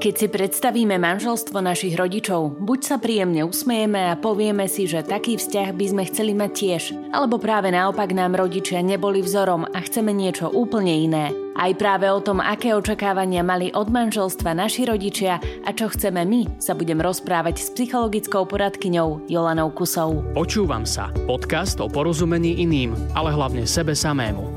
Keď 0.00 0.14
si 0.16 0.32
predstavíme 0.32 0.96
manželstvo 0.96 1.60
našich 1.60 1.92
rodičov, 1.92 2.56
buď 2.56 2.80
sa 2.80 2.96
príjemne 2.96 3.44
usmejeme 3.44 4.08
a 4.08 4.16
povieme 4.16 4.64
si, 4.64 4.88
že 4.88 5.04
taký 5.04 5.36
vzťah 5.36 5.76
by 5.76 5.86
sme 5.92 6.02
chceli 6.08 6.32
mať 6.32 6.50
tiež, 6.56 6.82
alebo 7.12 7.36
práve 7.36 7.68
naopak 7.68 8.16
nám 8.16 8.32
rodičia 8.32 8.80
neboli 8.80 9.20
vzorom 9.20 9.68
a 9.68 9.78
chceme 9.84 10.16
niečo 10.16 10.48
úplne 10.48 11.04
iné. 11.04 11.36
Aj 11.52 11.68
práve 11.76 12.08
o 12.08 12.16
tom, 12.24 12.40
aké 12.40 12.72
očakávania 12.72 13.44
mali 13.44 13.68
od 13.76 13.92
manželstva 13.92 14.56
naši 14.56 14.88
rodičia 14.88 15.36
a 15.68 15.70
čo 15.76 15.92
chceme 15.92 16.24
my, 16.24 16.56
sa 16.56 16.72
budem 16.72 16.96
rozprávať 16.96 17.60
s 17.60 17.68
psychologickou 17.76 18.48
poradkyňou 18.48 19.28
Jolanou 19.28 19.68
Kusou. 19.68 20.24
Počúvam 20.32 20.88
sa. 20.88 21.12
Podcast 21.28 21.76
o 21.76 21.92
porozumení 21.92 22.64
iným, 22.64 22.96
ale 23.12 23.36
hlavne 23.36 23.68
sebe 23.68 23.92
samému. 23.92 24.48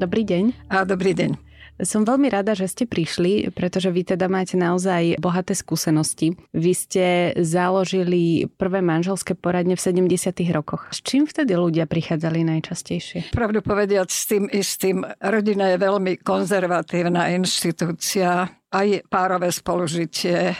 Dobrý 0.00 0.24
deň. 0.24 0.72
A 0.72 0.88
dobrý 0.88 1.12
deň. 1.12 1.47
Som 1.78 2.02
veľmi 2.02 2.26
rada, 2.26 2.58
že 2.58 2.66
ste 2.66 2.84
prišli, 2.90 3.54
pretože 3.54 3.90
vy 3.94 4.02
teda 4.14 4.26
máte 4.26 4.58
naozaj 4.58 5.18
bohaté 5.22 5.54
skúsenosti. 5.54 6.34
Vy 6.50 6.72
ste 6.74 7.04
založili 7.38 8.50
prvé 8.58 8.82
manželské 8.82 9.38
poradne 9.38 9.78
v 9.78 9.82
70. 9.82 10.34
rokoch. 10.50 10.90
S 10.90 10.98
čím 11.06 11.30
vtedy 11.30 11.54
ľudia 11.54 11.86
prichádzali 11.86 12.42
najčastejšie? 12.42 13.30
Pravdu 13.30 13.62
povediať 13.62 14.08
s 14.10 14.22
tým 14.26 14.44
istým. 14.50 15.06
Rodina 15.22 15.70
je 15.70 15.78
veľmi 15.78 16.18
konzervatívna 16.18 17.30
inštitúcia 17.34 18.50
aj 18.68 19.08
párové 19.08 19.48
spolužitie, 19.48 20.52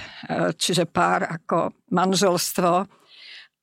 čiže 0.57 0.89
pár 0.89 1.29
ako 1.29 1.85
manželstvo, 1.93 2.71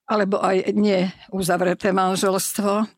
alebo 0.05 0.37
aj 0.37 0.69
neuzavreté 0.77 1.89
manželstvo. 1.89 2.94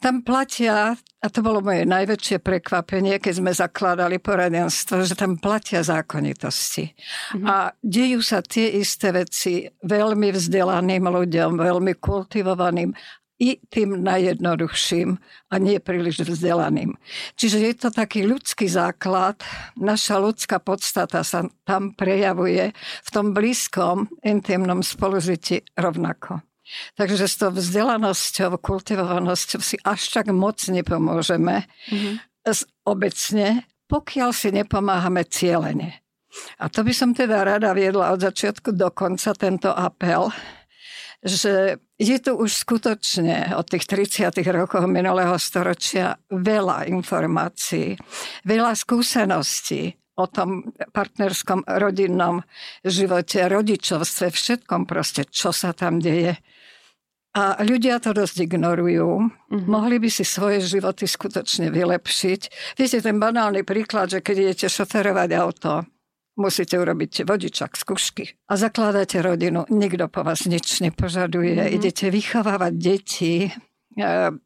Tam 0.00 0.24
platia, 0.24 0.96
a 0.96 1.26
to 1.28 1.44
bolo 1.44 1.60
moje 1.60 1.84
najväčšie 1.84 2.40
prekvapenie, 2.40 3.20
keď 3.20 3.34
sme 3.36 3.52
zakladali 3.52 4.16
poradenstvo, 4.16 5.04
že 5.04 5.14
tam 5.14 5.36
platia 5.36 5.84
zákonitosti. 5.84 6.90
Mm-hmm. 6.90 7.46
A 7.46 7.76
dejú 7.80 8.24
sa 8.24 8.40
tie 8.40 8.80
isté 8.80 9.12
veci 9.12 9.68
veľmi 9.84 10.32
vzdelaným 10.32 11.04
ľuďom, 11.04 11.60
veľmi 11.60 11.92
kultivovaným 12.00 12.90
i 13.40 13.56
tým 13.72 14.04
najjednoduchším 14.04 15.16
a 15.48 15.54
nie 15.56 15.80
príliš 15.80 16.28
vzdelaným. 16.28 16.92
Čiže 17.40 17.58
je 17.64 17.72
to 17.72 17.88
taký 17.88 18.28
ľudský 18.28 18.68
základ, 18.68 19.40
naša 19.80 20.20
ľudská 20.20 20.60
podstata 20.60 21.24
sa 21.24 21.48
tam 21.64 21.96
prejavuje 21.96 22.76
v 22.76 23.08
tom 23.08 23.32
blízkom, 23.32 24.12
intimnom 24.20 24.84
spolužití 24.84 25.64
rovnako. 25.72 26.44
Takže 26.94 27.24
s 27.26 27.34
tou 27.40 27.50
vzdelanosťou, 27.50 28.58
kultivovanosťou 28.60 29.60
si 29.60 29.76
až 29.82 30.00
tak 30.10 30.30
moc 30.30 30.58
nepomôžeme 30.62 31.66
mm-hmm. 31.66 32.14
obecne, 32.86 33.66
pokiaľ 33.90 34.30
si 34.30 34.48
nepomáhame 34.54 35.26
cieľene. 35.26 36.00
A 36.62 36.70
to 36.70 36.86
by 36.86 36.94
som 36.94 37.10
teda 37.10 37.42
rada 37.42 37.74
viedla 37.74 38.14
od 38.14 38.22
začiatku 38.22 38.70
do 38.70 38.94
konca 38.94 39.34
tento 39.34 39.74
apel, 39.74 40.30
že 41.20 41.76
je 42.00 42.16
tu 42.16 42.32
už 42.32 42.64
skutočne 42.64 43.52
od 43.52 43.66
tých 43.68 43.84
30. 43.84 44.32
rokov 44.56 44.88
minulého 44.88 45.36
storočia 45.36 46.16
veľa 46.32 46.88
informácií, 46.88 47.98
veľa 48.48 48.72
skúseností 48.72 50.00
o 50.16 50.26
tom 50.28 50.72
partnerskom 50.92 51.64
rodinnom 51.64 52.40
živote, 52.84 53.48
rodičovstve, 53.48 54.32
všetkom 54.32 54.88
proste, 54.88 55.28
čo 55.28 55.52
sa 55.52 55.76
tam 55.76 56.00
deje. 56.00 56.36
A 57.30 57.62
ľudia 57.62 58.02
to 58.02 58.10
dosť 58.10 58.50
ignorujú. 58.50 59.30
Mm-hmm. 59.30 59.70
Mohli 59.70 60.02
by 60.02 60.10
si 60.10 60.26
svoje 60.26 60.66
životy 60.66 61.06
skutočne 61.06 61.70
vylepšiť. 61.70 62.40
Viete, 62.74 62.98
ten 62.98 63.22
banálny 63.22 63.62
príklad, 63.62 64.10
že 64.10 64.18
keď 64.18 64.50
idete 64.50 64.66
šoferovať 64.66 65.30
auto, 65.38 65.86
musíte 66.34 66.74
urobiť 66.74 67.22
vodičak 67.22 67.78
z 67.78 67.82
kušky 67.86 68.24
a 68.50 68.58
zakladáte 68.58 69.22
rodinu. 69.22 69.62
Nikto 69.70 70.10
po 70.10 70.26
vás 70.26 70.42
nič 70.50 70.82
nepožaduje. 70.82 71.54
Mm-hmm. 71.54 71.76
Idete 71.78 72.10
vychovávať 72.10 72.72
deti, 72.74 73.46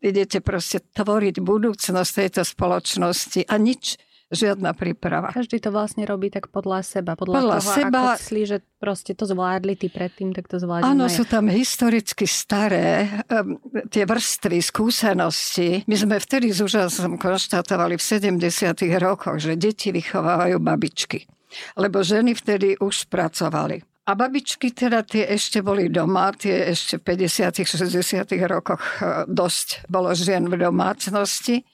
idete 0.05 0.45
proste 0.45 0.85
tvoriť 0.85 1.41
budúcnosť 1.41 2.11
tejto 2.21 2.43
spoločnosti 2.45 3.49
a 3.49 3.55
nič 3.57 3.97
žiadna 4.33 4.73
príprava. 4.73 5.33
Každý 5.35 5.61
to 5.61 5.69
vlastne 5.75 6.09
robí 6.09 6.33
tak 6.33 6.49
podľa 6.49 6.81
seba. 6.81 7.13
Podľa, 7.19 7.35
podľa 7.35 7.59
toho, 7.61 7.75
seba. 7.77 7.89
ako 7.89 8.13
myslí, 8.17 8.43
že 8.49 8.57
proste 8.81 9.13
to 9.13 9.25
zvládli 9.29 9.75
tí 9.77 9.89
predtým, 9.93 10.33
tak 10.33 10.49
to 10.49 10.57
zvládli. 10.57 10.85
Áno, 10.85 11.09
sú 11.13 11.29
tam 11.29 11.49
historicky 11.53 12.25
staré 12.25 13.09
um, 13.29 13.61
tie 13.93 14.09
vrstvy, 14.09 14.59
skúsenosti. 14.65 15.85
My 15.85 15.97
sme 15.97 16.17
vtedy 16.17 16.53
s 16.53 16.65
úžasom 16.65 17.21
konštatovali 17.21 18.01
v 18.01 18.03
70 18.03 18.41
rokoch, 19.01 19.37
že 19.41 19.57
deti 19.61 19.93
vychovávajú 19.93 20.57
babičky. 20.61 21.29
Lebo 21.79 22.03
ženy 22.03 22.35
vtedy 22.35 22.75
už 22.81 23.07
pracovali. 23.13 23.95
A 24.05 24.13
babičky 24.13 24.69
teda 24.77 25.01
tie 25.01 25.25
ešte 25.25 25.65
boli 25.65 25.89
doma, 25.89 26.29
tie 26.37 26.69
ešte 26.69 27.01
v 27.01 27.25
50 27.25 27.65
60 27.65 28.53
rokoch 28.53 29.01
e, 29.01 29.25
dosť 29.25 29.89
bolo 29.89 30.13
žien 30.13 30.45
v 30.45 30.61
domácnosti. 30.61 31.65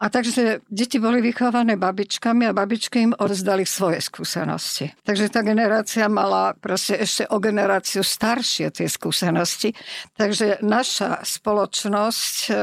A 0.00 0.08
takže 0.08 0.64
deti 0.72 0.96
boli 0.96 1.20
vychované 1.20 1.76
babičkami 1.76 2.48
a 2.48 2.56
babičky 2.56 3.04
im 3.04 3.12
odzdali 3.12 3.68
svoje 3.68 4.00
skúsenosti. 4.00 4.88
Takže 5.04 5.28
tá 5.28 5.44
generácia 5.44 6.08
mala 6.08 6.56
proste 6.56 6.96
ešte 6.96 7.28
o 7.28 7.36
generáciu 7.36 8.00
staršie 8.00 8.72
tie 8.72 8.88
skúsenosti. 8.88 9.76
Takže 10.16 10.64
naša 10.64 11.20
spoločnosť 11.20 12.36
hm, 12.48 12.56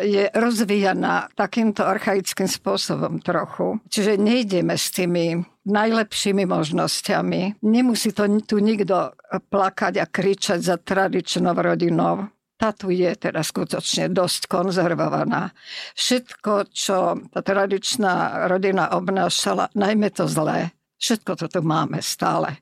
je 0.00 0.24
rozvíjaná 0.32 1.28
takýmto 1.36 1.84
archaickým 1.84 2.48
spôsobom 2.48 3.20
trochu. 3.20 3.76
Čiže 3.92 4.16
nejdeme 4.16 4.72
s 4.72 4.88
tými 4.88 5.44
najlepšími 5.68 6.48
možnosťami. 6.48 7.60
Nemusí 7.68 8.16
to 8.16 8.24
tu 8.48 8.64
nikto 8.64 9.12
plakať 9.52 10.00
a 10.00 10.08
kričať 10.08 10.64
za 10.64 10.80
tradičnou 10.80 11.52
rodinou 11.52 12.32
tá 12.58 12.74
tu 12.74 12.90
je 12.90 13.14
teda 13.14 13.40
skutočne 13.40 14.10
dosť 14.10 14.50
konzervovaná. 14.50 15.54
Všetko, 15.94 16.74
čo 16.74 17.22
tá 17.30 17.40
tradičná 17.40 18.44
rodina 18.50 18.90
obnášala, 18.90 19.70
najmä 19.78 20.10
to 20.10 20.26
zlé, 20.26 20.74
všetko 20.98 21.38
to 21.38 21.46
tu 21.46 21.60
máme 21.62 22.02
stále. 22.02 22.58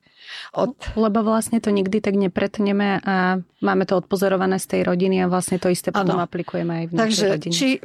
Od... 0.53 0.75
Lebo 0.99 1.23
vlastne 1.23 1.63
to 1.63 1.71
nikdy 1.71 2.03
tak 2.03 2.15
nepretneme 2.15 2.99
a 3.03 3.39
máme 3.63 3.83
to 3.87 3.99
odpozorované 3.99 4.59
z 4.59 4.67
tej 4.77 4.81
rodiny 4.83 5.23
a 5.23 5.31
vlastne 5.31 5.57
to 5.57 5.71
isté 5.71 5.89
potom 5.89 6.19
ano. 6.19 6.27
aplikujeme 6.27 6.83
aj 6.83 6.85
v 6.87 6.91
našej 6.93 7.01
takže, 7.01 7.25
rodine. 7.31 7.53
Či 7.55 7.67
e, 7.71 7.79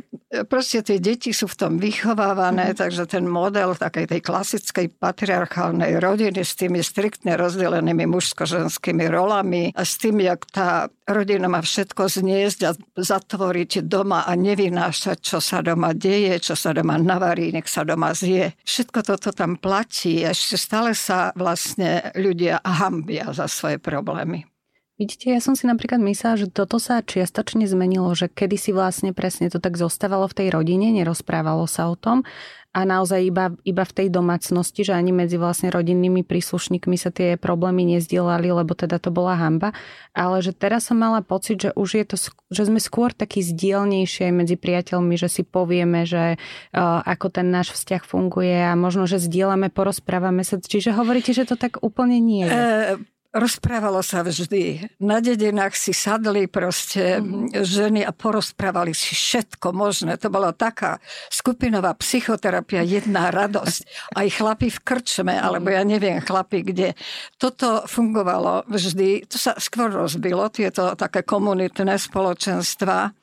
proste 0.45 0.79
tie 0.83 0.99
deti 0.99 1.31
sú 1.31 1.47
v 1.49 1.57
tom 1.59 1.73
vychovávané, 1.79 2.75
mm. 2.75 2.77
takže 2.79 3.07
ten 3.09 3.25
model 3.25 3.79
takej 3.79 4.11
tej 4.11 4.21
klasickej 4.21 4.87
patriarchálnej 4.99 6.03
rodiny 6.03 6.43
s 6.43 6.59
tými 6.59 6.83
striktne 6.83 7.39
rozdelenými 7.39 8.05
mužsko-ženskými 8.11 9.07
rolami 9.09 9.73
a 9.73 9.83
s 9.87 9.97
tým, 10.03 10.21
jak 10.23 10.43
tá 10.51 10.91
rodina 11.09 11.49
má 11.51 11.65
všetko 11.65 12.07
zniesť 12.07 12.61
a 12.69 12.71
zatvoriť 12.99 13.87
doma 13.87 14.29
a 14.29 14.33
nevynášať, 14.37 15.19
čo 15.19 15.39
sa 15.41 15.65
doma 15.65 15.97
deje, 15.97 16.39
čo 16.39 16.55
sa 16.55 16.77
doma 16.77 17.01
navarí, 17.01 17.51
nech 17.51 17.67
sa 17.67 17.83
doma 17.83 18.15
zje. 18.15 18.55
Všetko 18.63 18.99
toto 19.03 19.31
tam 19.33 19.57
platí. 19.57 20.23
Ešte 20.23 20.61
stále 20.61 20.93
sa 20.93 21.35
vlastne 21.35 22.13
ľudia 22.15 22.61
hambia 22.63 23.33
za 23.33 23.49
svoje 23.49 23.81
problémy. 23.81 24.52
Vidíte, 25.03 25.35
ja 25.35 25.43
som 25.43 25.59
si 25.59 25.67
napríklad 25.67 25.99
myslela, 25.99 26.39
že 26.39 26.47
toto 26.47 26.79
sa 26.79 27.03
čiastočne 27.03 27.67
zmenilo, 27.67 28.15
že 28.15 28.31
kedysi 28.31 28.71
vlastne 28.71 29.11
presne 29.11 29.51
to 29.51 29.59
tak 29.59 29.75
zostávalo 29.75 30.31
v 30.31 30.39
tej 30.39 30.49
rodine, 30.55 30.95
nerozprávalo 30.95 31.67
sa 31.67 31.91
o 31.91 31.99
tom 31.99 32.23
a 32.73 32.89
naozaj 32.89 33.21
iba, 33.21 33.53
iba 33.69 33.85
v 33.85 33.93
tej 33.93 34.09
domácnosti, 34.09 34.81
že 34.81 34.97
ani 34.97 35.13
medzi 35.13 35.37
vlastne 35.37 35.69
rodinnými 35.69 36.25
príslušníkmi 36.25 36.97
sa 36.97 37.13
tie 37.13 37.37
problémy 37.37 37.85
nezdielali, 37.85 38.49
lebo 38.49 38.73
teda 38.73 38.97
to 38.97 39.13
bola 39.13 39.37
hamba. 39.37 39.77
Ale 40.17 40.41
že 40.41 40.57
teraz 40.57 40.89
som 40.89 40.97
mala 40.97 41.21
pocit, 41.21 41.61
že 41.61 41.71
už 41.77 41.89
je 42.01 42.05
to, 42.09 42.17
že 42.49 42.73
sme 42.73 42.81
skôr 42.81 43.13
takí 43.13 43.45
zdielnejšie 43.45 44.33
aj 44.33 44.35
medzi 44.39 44.57
priateľmi, 44.57 45.21
že 45.21 45.29
si 45.29 45.43
povieme, 45.45 46.09
že 46.09 46.41
uh, 46.41 47.05
ako 47.05 47.29
ten 47.29 47.53
náš 47.53 47.77
vzťah 47.77 48.09
funguje 48.09 48.57
a 48.65 48.73
možno, 48.73 49.05
že 49.05 49.21
zdieľame, 49.21 49.69
porozprávame 49.69 50.41
sa. 50.41 50.57
Čiže 50.57 50.97
hovoríte, 50.97 51.37
že 51.37 51.45
to 51.45 51.61
tak 51.61 51.77
úplne 51.85 52.25
nie 52.25 52.49
je. 52.49 52.57
E, 52.57 53.12
Rozprávalo 53.33 54.05
sa 54.05 54.21
vždy. 54.21 54.93
Na 55.01 55.17
dedinách 55.25 55.73
si 55.73 55.97
sadli 55.97 56.45
proste 56.53 57.17
mm-hmm. 57.17 57.65
ženy 57.65 58.05
a 58.05 58.13
porozprávali 58.13 58.93
si 58.93 59.17
všetko 59.17 59.73
možné. 59.73 60.21
To 60.21 60.29
bola 60.29 60.53
taká 60.53 61.01
skupinová 61.33 61.97
psychoterapia, 61.97 62.85
jedna 62.85 63.33
radosť. 63.33 64.13
Aj 64.21 64.29
chlapi 64.29 64.69
v 64.69 64.79
krčme, 64.85 65.33
alebo 65.33 65.73
ja 65.73 65.81
neviem, 65.81 66.21
chlapi 66.21 66.61
kde. 66.61 66.93
Toto 67.41 67.89
fungovalo 67.89 68.69
vždy. 68.69 69.25
To 69.25 69.41
sa 69.41 69.57
skôr 69.57 69.89
rozbilo, 69.89 70.53
tieto 70.53 70.93
také 70.93 71.25
komunitné 71.25 71.97
spoločenstva. 71.97 73.17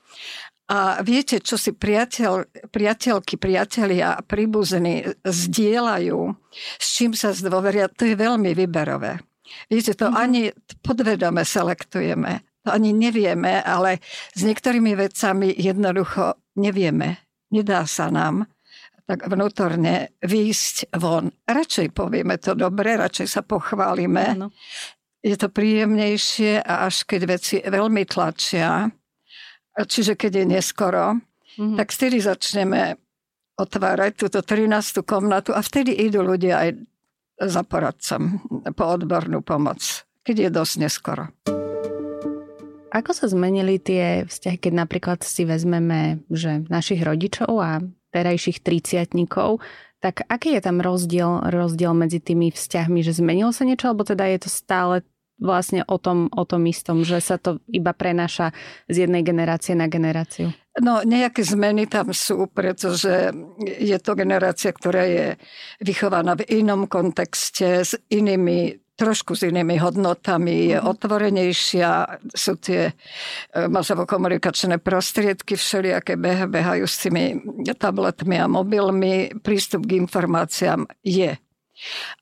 A 0.74 1.06
viete, 1.06 1.38
čo 1.38 1.54
si 1.54 1.70
priateľ, 1.70 2.50
priateľky, 2.74 3.38
priatelia 3.38 4.18
a 4.18 4.26
príbuzní 4.26 5.22
zdieľajú, 5.22 6.34
s 6.82 6.88
čím 6.98 7.14
sa 7.14 7.30
zdôveria, 7.30 7.94
to 7.94 8.10
je 8.10 8.18
veľmi 8.18 8.58
vyberové. 8.58 9.29
Viete, 9.70 9.94
to 9.94 10.10
mm-hmm. 10.10 10.24
ani 10.24 10.42
podvedome 10.82 11.46
selektujeme. 11.46 12.46
To 12.68 12.76
ani 12.76 12.92
nevieme, 12.92 13.64
ale 13.64 14.04
s 14.36 14.42
niektorými 14.44 14.96
vecami 14.96 15.56
jednoducho 15.56 16.36
nevieme. 16.60 17.24
Nedá 17.50 17.88
sa 17.88 18.12
nám 18.12 18.46
tak 19.10 19.26
vnútorne 19.26 20.14
výjsť 20.22 20.94
von. 21.02 21.34
Radšej 21.50 21.98
povieme 21.98 22.38
to 22.38 22.54
dobre, 22.54 22.94
radšej 22.94 23.26
sa 23.26 23.42
pochválime. 23.42 24.38
Ano. 24.38 24.54
Je 25.26 25.34
to 25.34 25.50
príjemnejšie 25.50 26.62
a 26.62 26.86
až 26.86 27.10
keď 27.10 27.22
veci 27.26 27.58
veľmi 27.58 28.06
tlačia, 28.06 28.86
čiže 29.74 30.14
keď 30.14 30.32
je 30.32 30.46
neskoro, 30.46 31.18
mm-hmm. 31.18 31.76
tak 31.82 31.90
vtedy 31.90 32.22
začneme 32.22 33.02
otvárať 33.58 34.12
túto 34.16 34.40
13. 34.46 35.02
komnatu 35.04 35.58
a 35.58 35.60
vtedy 35.66 35.92
idú 36.06 36.22
ľudia 36.22 36.70
aj 36.70 36.70
za 37.40 37.64
poradcom 37.64 38.44
po 38.76 38.84
odbornú 38.86 39.40
pomoc, 39.42 40.04
keď 40.28 40.36
je 40.48 40.50
dosť 40.52 40.74
neskoro. 40.84 41.24
Ako 42.90 43.14
sa 43.14 43.30
zmenili 43.30 43.78
tie 43.78 44.26
vzťahy, 44.26 44.58
keď 44.58 44.74
napríklad 44.74 45.20
si 45.22 45.46
vezmeme, 45.46 46.26
že 46.34 46.66
našich 46.68 47.06
rodičov 47.06 47.54
a 47.62 47.86
terajších 48.10 48.66
triciatníkov, 48.66 49.62
tak 50.02 50.26
aký 50.26 50.58
je 50.58 50.62
tam 50.64 50.82
rozdiel, 50.82 51.54
rozdiel 51.54 51.94
medzi 51.94 52.18
tými 52.18 52.50
vzťahmi, 52.50 53.06
že 53.06 53.14
zmenilo 53.14 53.54
sa 53.54 53.68
niečo, 53.68 53.92
alebo 53.92 54.08
teda 54.08 54.26
je 54.32 54.40
to 54.42 54.50
stále 54.50 55.06
vlastne 55.40 55.88
o 55.88 55.98
tom, 55.98 56.28
o 56.36 56.44
tom 56.44 56.68
istom, 56.68 57.02
že 57.08 57.24
sa 57.24 57.40
to 57.40 57.64
iba 57.72 57.96
prenáša 57.96 58.52
z 58.92 59.08
jednej 59.08 59.24
generácie 59.24 59.74
na 59.74 59.88
generáciu? 59.88 60.52
No, 60.80 61.04
nejaké 61.04 61.44
zmeny 61.44 61.90
tam 61.92 62.16
sú, 62.16 62.48
pretože 62.48 63.34
je 63.66 63.98
to 64.00 64.16
generácia, 64.16 64.72
ktorá 64.72 65.04
je 65.04 65.36
vychovaná 65.84 66.40
v 66.40 66.64
inom 66.64 66.88
kontexte, 66.88 67.84
s 67.84 67.98
inými 68.08 68.80
trošku 69.00 69.32
s 69.32 69.48
inými 69.48 69.80
hodnotami, 69.80 70.76
je 70.76 70.78
mhm. 70.78 70.84
otvorenejšia, 70.84 71.90
sú 72.36 72.60
tie 72.60 72.92
e, 72.92 72.94
mazovo-komunikačné 73.72 74.84
prostriedky 74.84 75.56
všelijaké 75.56 76.20
beha, 76.20 76.52
behajú 76.52 76.84
s 76.84 77.08
tými 77.08 77.40
tabletmi 77.80 78.36
a 78.36 78.52
mobilmi, 78.52 79.32
prístup 79.40 79.88
k 79.88 80.04
informáciám 80.04 80.84
je 81.00 81.40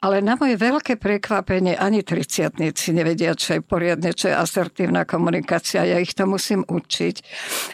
ale 0.01 0.21
na 0.21 0.37
moje 0.37 0.55
veľké 0.57 1.01
prekvapenie 1.01 1.73
ani 1.73 2.05
triciatníci 2.05 2.93
nevedia, 2.93 3.33
čo 3.33 3.57
je 3.57 3.61
poriadne, 3.65 4.13
čo 4.13 4.29
je 4.29 4.35
asertívna 4.37 5.03
komunikácia. 5.03 5.85
Ja 5.85 5.97
ich 5.97 6.13
to 6.13 6.29
musím 6.29 6.61
učiť. 6.65 7.15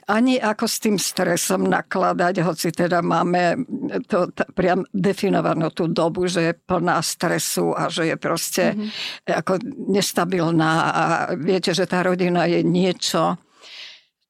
Ani 0.07 0.39
ako 0.39 0.65
s 0.65 0.77
tým 0.79 0.95
stresom 0.95 1.67
nakladať, 1.67 2.43
hoci 2.43 2.71
teda 2.71 3.03
máme 3.03 3.67
to 4.07 4.31
t- 4.31 4.47
priam 4.55 4.87
definovanú 4.95 5.69
tú 5.75 5.91
dobu, 5.91 6.27
že 6.27 6.51
je 6.51 6.53
plná 6.55 7.03
stresu 7.03 7.75
a 7.75 7.91
že 7.91 8.11
je 8.11 8.15
proste 8.15 8.63
mm-hmm. 8.73 9.35
ako 9.43 9.53
nestabilná 9.91 10.71
a 10.87 11.03
viete, 11.35 11.75
že 11.75 11.83
tá 11.83 12.03
rodina 12.03 12.47
je 12.47 12.63
niečo, 12.63 13.35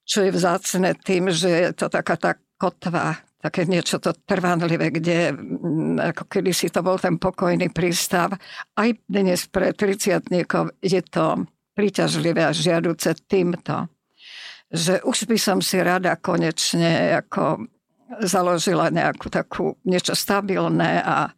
čo 0.03 0.25
je 0.25 0.31
vzácne 0.33 0.97
tým, 0.99 1.29
že 1.29 1.49
je 1.49 1.69
to 1.77 1.87
taká 1.87 2.17
tá 2.17 2.31
kotva 2.57 3.32
také 3.43 3.67
niečo 3.67 3.99
to 3.99 4.15
trvanlivé, 4.23 4.87
kde 4.87 5.35
mm, 5.35 6.15
ako 6.15 6.23
kedysi 6.31 6.71
to 6.71 6.79
bol 6.79 6.95
ten 6.95 7.19
pokojný 7.19 7.67
prístav. 7.75 8.31
Aj 8.79 8.89
dnes 9.03 9.51
pre 9.51 9.75
30 9.75 10.31
je 10.79 11.01
to 11.03 11.43
príťažlivé 11.75 12.47
a 12.47 12.55
žiaduce 12.55 13.11
týmto, 13.27 13.91
že 14.71 15.03
už 15.03 15.27
by 15.27 15.35
som 15.35 15.59
si 15.59 15.75
rada 15.83 16.15
konečne 16.15 17.19
ako 17.19 17.67
založila 18.23 18.87
nejakú 18.93 19.27
takú 19.27 19.75
niečo 19.83 20.15
stabilné 20.15 21.03
a 21.03 21.27
e, 21.27 21.31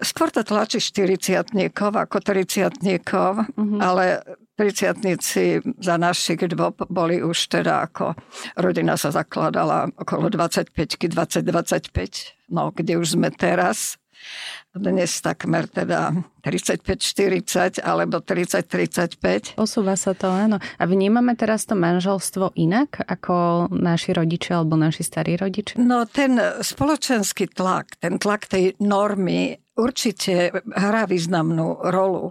skôr 0.00 0.32
to 0.32 0.46
tlačí 0.46 0.78
40 0.78 1.52
ako 1.76 2.16
30 2.22 2.80
mm-hmm. 2.80 3.80
ale 3.82 4.22
30 4.58 5.80
za 5.80 5.96
našich 5.96 6.44
dvob 6.52 6.84
boli 6.92 7.24
už 7.24 7.48
teda 7.48 7.88
ako 7.88 8.12
rodina 8.60 9.00
sa 9.00 9.08
zakladala 9.08 9.88
okolo 9.96 10.28
25 10.28 10.76
20-25, 11.08 12.52
no 12.52 12.68
kde 12.72 13.00
už 13.00 13.16
sme 13.16 13.32
teraz. 13.32 13.96
Dnes 14.70 15.18
takmer 15.18 15.66
teda 15.66 16.14
35-40 16.46 17.82
alebo 17.82 18.22
30-35. 18.22 19.58
Posúva 19.58 19.98
sa 19.98 20.14
to, 20.14 20.30
áno. 20.30 20.62
A 20.78 20.82
vnímame 20.86 21.34
teraz 21.34 21.66
to 21.66 21.74
manželstvo 21.74 22.54
inak 22.54 23.02
ako 23.02 23.66
naši 23.74 24.14
rodičia 24.14 24.62
alebo 24.62 24.78
naši 24.78 25.02
starí 25.02 25.34
rodičia? 25.34 25.82
No 25.82 26.06
ten 26.06 26.38
spoločenský 26.38 27.50
tlak, 27.50 27.98
ten 27.98 28.22
tlak 28.22 28.46
tej 28.46 28.78
normy 28.78 29.58
určite 29.74 30.54
hrá 30.70 31.04
významnú 31.10 31.82
rolu 31.90 32.30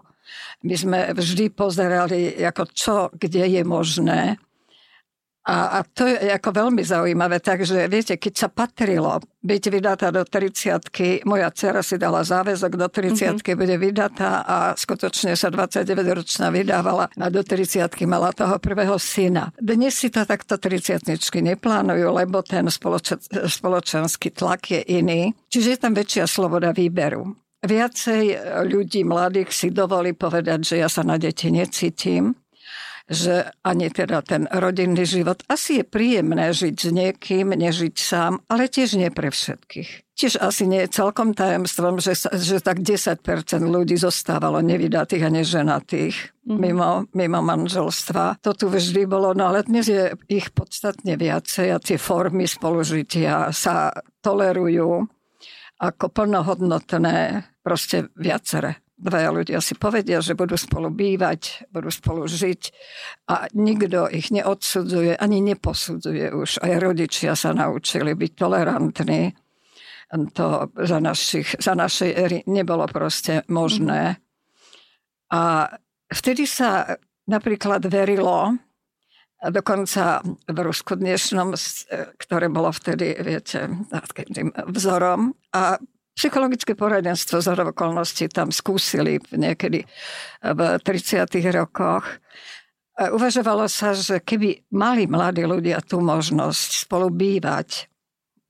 my 0.64 0.76
sme 0.78 1.00
vždy 1.14 1.52
pozerali, 1.54 2.38
ako 2.42 2.64
čo, 2.72 2.96
kde 3.14 3.60
je 3.60 3.62
možné. 3.66 4.38
A, 5.42 5.82
a 5.82 5.84
to 5.84 6.06
je 6.06 6.30
ako 6.30 6.54
veľmi 6.54 6.86
zaujímavé. 6.86 7.42
Takže 7.42 7.90
viete, 7.90 8.14
keď 8.22 8.34
sa 8.46 8.48
patrilo 8.54 9.18
byť 9.42 9.64
vydatá 9.74 10.14
do 10.14 10.22
30 10.22 11.26
moja 11.26 11.50
dcera 11.50 11.82
si 11.82 11.98
dala 11.98 12.22
záväzok, 12.22 12.78
do 12.78 12.86
30 12.86 13.42
mm-hmm. 13.42 13.58
bude 13.58 13.76
vydatá 13.82 14.46
a 14.46 14.58
skutočne 14.78 15.34
sa 15.34 15.50
29-ročná 15.50 16.54
vydávala 16.54 17.10
a 17.10 17.26
do 17.34 17.42
30 17.42 17.90
mala 18.06 18.30
toho 18.38 18.62
prvého 18.62 18.94
syna. 19.02 19.50
Dnes 19.58 19.98
si 19.98 20.14
to 20.14 20.30
takto 20.30 20.62
30 20.62 21.10
neplánujú, 21.42 22.06
lebo 22.14 22.46
ten 22.46 22.70
spoločen, 22.70 23.18
spoločenský 23.50 24.30
tlak 24.30 24.78
je 24.78 24.82
iný. 24.94 25.34
Čiže 25.50 25.68
je 25.74 25.80
tam 25.82 25.98
väčšia 25.98 26.30
sloboda 26.30 26.70
výberu. 26.70 27.41
Viacej 27.62 28.24
ľudí 28.66 29.06
mladých 29.06 29.54
si 29.54 29.68
dovolí 29.70 30.18
povedať, 30.18 30.60
že 30.66 30.76
ja 30.82 30.90
sa 30.90 31.06
na 31.06 31.22
deti 31.22 31.54
necítim, 31.54 32.34
že 33.12 33.52
ani 33.68 33.92
teda 33.92 34.24
ten 34.24 34.48
rodinný 34.48 35.04
život. 35.04 35.44
Asi 35.52 35.82
je 35.82 35.86
príjemné 35.86 36.56
žiť 36.56 36.76
s 36.80 36.90
niekým, 36.96 37.52
nežiť 37.52 37.96
sám, 38.00 38.40
ale 38.48 38.72
tiež 38.72 38.96
nie 38.96 39.12
pre 39.12 39.28
všetkých. 39.28 40.16
Tiež 40.16 40.40
asi 40.40 40.64
nie 40.70 40.86
je 40.86 40.96
celkom 40.96 41.36
tajemstvom, 41.36 42.00
že, 42.00 42.16
že 42.18 42.64
tak 42.64 42.80
10% 42.80 43.20
ľudí 43.62 44.00
zostávalo 44.00 44.64
nevydatých 44.64 45.28
a 45.28 45.34
neženatých 45.34 46.16
mm. 46.48 46.58
mimo, 46.58 47.10
mimo 47.12 47.40
manželstva. 47.44 48.40
To 48.46 48.56
tu 48.56 48.72
vždy 48.72 49.10
bolo, 49.10 49.36
no 49.36 49.52
ale 49.52 49.68
dnes 49.68 49.92
je 49.92 50.16
ich 50.32 50.54
podstatne 50.56 51.20
viacej 51.20 51.68
a 51.74 51.84
tie 51.84 52.00
formy 52.00 52.48
spolužitia 52.48 53.52
sa 53.52 53.92
tolerujú 54.24 55.10
ako 55.82 56.14
plnohodnotné 56.14 57.42
proste 57.66 58.14
viacere. 58.14 58.86
Dvaja 59.02 59.34
ľudia 59.34 59.58
si 59.66 59.74
povedia, 59.74 60.22
že 60.22 60.38
budú 60.38 60.54
spolu 60.54 60.94
bývať, 60.94 61.66
budú 61.74 61.90
spolu 61.90 62.30
žiť 62.30 62.62
a 63.34 63.50
nikto 63.58 64.06
ich 64.14 64.30
neodsudzuje, 64.30 65.18
ani 65.18 65.42
neposudzuje 65.42 66.30
už. 66.38 66.62
Aj 66.62 66.78
rodičia 66.78 67.34
sa 67.34 67.50
naučili 67.50 68.14
byť 68.14 68.32
tolerantní. 68.38 69.34
To 70.38 70.70
za, 70.78 71.02
našich, 71.02 71.58
za 71.58 71.74
našej 71.74 72.12
éry 72.14 72.38
nebolo 72.46 72.86
proste 72.86 73.42
možné. 73.50 74.22
A 75.34 75.72
vtedy 76.14 76.46
sa 76.46 76.94
napríklad 77.26 77.82
verilo, 77.90 78.54
dokonca 79.50 80.22
v 80.46 80.58
Rusku 80.62 80.94
dnešnom, 80.94 81.58
ktoré 82.22 82.46
bolo 82.54 82.70
vtedy, 82.70 83.18
viete, 83.18 83.66
vzorom. 84.70 85.34
A 85.58 85.82
psychologické 86.14 86.78
poradenstvo 86.78 87.42
z 87.42 87.50
okolností 87.58 88.30
tam 88.30 88.54
skúsili 88.54 89.18
niekedy 89.34 89.82
v 90.46 90.60
30. 90.86 91.26
rokoch. 91.58 92.06
Uvažovalo 93.02 93.66
sa, 93.66 93.98
že 93.98 94.22
keby 94.22 94.70
mali 94.78 95.10
mladí 95.10 95.42
ľudia 95.42 95.82
tú 95.82 96.04
možnosť 96.06 96.86
spolu 96.86 97.10
bývať 97.10 97.90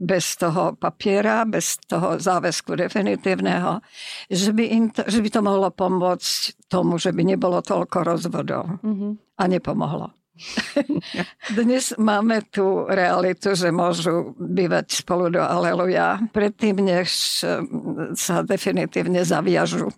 bez 0.02 0.34
toho 0.34 0.74
papiera, 0.76 1.46
bez 1.46 1.78
toho 1.86 2.18
záväzku 2.18 2.74
definitívneho, 2.74 3.86
že 4.28 4.50
by, 4.50 4.66
im 4.66 4.86
to, 4.90 5.06
že 5.06 5.22
by 5.22 5.30
to 5.30 5.42
mohlo 5.46 5.70
pomôcť 5.70 6.66
tomu, 6.66 6.98
že 6.98 7.14
by 7.14 7.22
nebolo 7.22 7.62
toľko 7.62 7.98
rozvodov. 8.02 8.82
Mm-hmm. 8.82 9.12
A 9.38 9.44
nepomohlo. 9.46 10.10
Dnes 11.60 11.94
máme 11.98 12.42
tú 12.50 12.86
realitu, 12.90 13.54
že 13.54 13.70
môžu 13.70 14.34
bývať 14.38 15.04
spolu 15.04 15.30
do 15.30 15.42
Aleluja, 15.42 16.22
predtým, 16.34 16.82
než 16.82 17.42
mm, 17.46 18.18
sa 18.18 18.42
definitívne 18.42 19.22
zaviažu. 19.22 19.94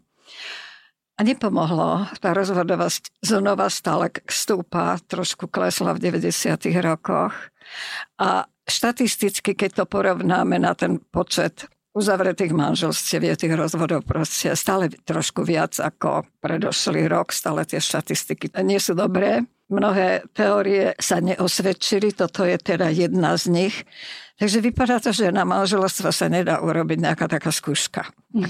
A 1.14 1.22
nepomohlo. 1.22 2.10
Tá 2.18 2.34
rozvodovosť 2.34 3.22
znova 3.22 3.70
stále 3.70 4.10
stúpa, 4.26 4.98
trošku 5.06 5.46
klesla 5.46 5.94
v 5.94 6.10
90. 6.10 6.58
rokoch. 6.82 7.38
A 8.18 8.50
štatisticky, 8.66 9.54
keď 9.54 9.84
to 9.84 9.86
porovnáme 9.86 10.58
na 10.58 10.74
ten 10.74 10.98
počet 10.98 11.70
uzavretých 11.94 12.52
manželstiev 12.52 13.22
je 13.22 13.36
tých 13.46 13.54
rozvodov 13.54 14.02
proste 14.04 14.58
stále 14.58 14.90
trošku 14.90 15.46
viac 15.46 15.78
ako 15.78 16.26
predošlý 16.42 17.06
rok, 17.06 17.30
stále 17.30 17.64
tie 17.70 17.78
štatistiky 17.78 18.50
nie 18.66 18.82
sú 18.82 18.98
dobré. 18.98 19.46
Mnohé 19.74 20.30
teórie 20.38 20.94
sa 21.02 21.18
neosvedčili, 21.18 22.14
toto 22.14 22.46
je 22.46 22.62
teda 22.62 22.94
jedna 22.94 23.34
z 23.34 23.50
nich. 23.50 23.76
Takže 24.38 24.62
vypadá 24.62 25.02
to, 25.02 25.10
že 25.10 25.34
na 25.34 25.46
manželstvo 25.50 26.14
sa 26.14 26.30
nedá 26.30 26.62
urobiť 26.62 26.98
nejaká 27.02 27.26
taká 27.26 27.50
skúška. 27.50 28.06
Mm. 28.34 28.50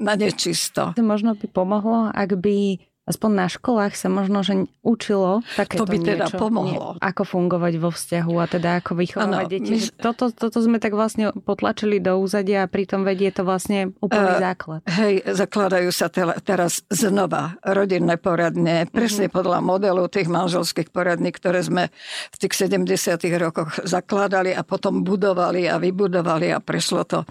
na 0.00 0.16
nečisto. 0.16 0.96
Možno 0.96 1.36
by 1.36 1.44
pomohlo, 1.52 2.08
ak 2.16 2.32
by 2.40 2.80
aspoň 3.04 3.30
na 3.32 3.46
školách 3.46 3.92
sa 3.92 4.06
možno, 4.06 4.40
že 4.40 4.54
učilo 4.80 5.42
takéto 5.52 5.82
To 5.82 5.90
by 5.90 5.98
teda 5.98 6.26
niečo, 6.26 6.38
pomohlo. 6.38 6.86
Nie, 6.94 7.02
ako 7.02 7.22
fungovať 7.24 7.72
vo 7.76 7.90
vzťahu 7.90 8.34
a 8.34 8.46
teda 8.46 8.70
ako 8.78 8.92
vychovávať 8.94 9.34
Áno, 9.40 9.50
deti. 9.50 9.72
my- 9.72 9.90
Toto, 9.96 10.24
toto 10.28 10.58
sme 10.58 10.78
tak 10.78 10.92
vlastne 10.92 11.30
potlačili 11.32 11.98
do 11.98 12.14
úzadia 12.16 12.62
a 12.62 12.70
pritom 12.70 13.02
vedie 13.02 13.28
to 13.28 13.42
vlastne 13.42 13.90
úplný 13.98 14.32
Eh, 14.32 14.40
základ. 14.40 14.80
Hej, 14.88 15.14
zakladajú 15.26 15.90
sa 15.90 16.06
tela- 16.08 16.38
teraz 16.38 16.82
znova 16.88 17.42
rodinné 17.60 18.14
poradne, 18.16 18.86
presne 18.86 19.26
Mhm. 19.26 19.32
podľa 19.32 19.58
modelu 19.60 20.02
tých 20.06 20.28
manželských 20.28 20.88
poradní, 20.88 21.30
ktoré 21.30 21.58
sme 21.60 21.90
v 22.30 22.36
tých 22.38 22.54
70. 22.56 22.94
rokoch 23.36 23.82
zakladali 23.82 24.50
a 24.50 24.62
potom 24.62 25.02
budovali 25.02 25.66
a 25.66 25.76
vybudovali 25.76 26.48
a 26.48 26.58
prešlo 26.58 27.02
to 27.02 27.26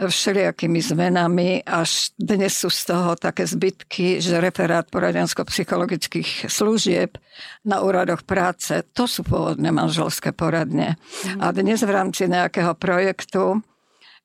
všelijakými 0.00 0.80
zmenami, 0.80 1.62
až 1.62 2.10
dnes 2.16 2.50
sú 2.52 2.66
z 2.66 2.82
toho 2.84 3.14
také 3.14 3.44
zbytky, 3.44 4.18
že 4.18 4.36
referát 4.36 4.82
poradensko-psychologických 5.04 6.48
služieb 6.48 7.20
na 7.68 7.84
úradoch 7.84 8.24
práce, 8.24 8.80
to 8.96 9.04
sú 9.04 9.20
pôvodné 9.20 9.68
manželské 9.68 10.32
poradne. 10.32 10.96
A 11.36 11.52
dnes 11.52 11.84
v 11.84 11.92
rámci 11.92 12.24
nejakého 12.24 12.72
projektu 12.72 13.60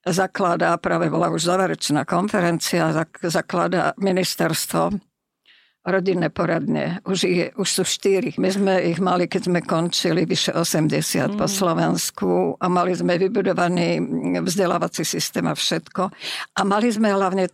zakladá, 0.08 0.80
práve 0.80 1.12
bola 1.12 1.28
už 1.36 1.52
záverečná 1.52 2.08
konferencia, 2.08 2.96
zak- 2.96 3.20
zakladá 3.28 3.92
ministerstvo 4.00 4.96
rodinné 5.84 6.32
poradne. 6.32 7.04
Už, 7.04 7.28
je, 7.28 7.46
už 7.56 7.68
sú 7.68 7.84
štyri. 7.84 8.36
My 8.40 8.52
sme 8.52 8.74
ich 8.88 9.00
mali, 9.04 9.28
keď 9.28 9.52
sme 9.52 9.60
končili, 9.60 10.24
vyše 10.24 10.56
80 10.56 11.36
po 11.36 11.48
Slovensku 11.48 12.56
a 12.60 12.66
mali 12.68 12.96
sme 12.96 13.20
vybudovaný 13.20 14.00
vzdelávací 14.44 15.04
systém 15.04 15.44
a 15.48 15.56
všetko. 15.56 16.12
A 16.56 16.62
mali 16.64 16.88
sme 16.92 17.12
hlavne 17.12 17.48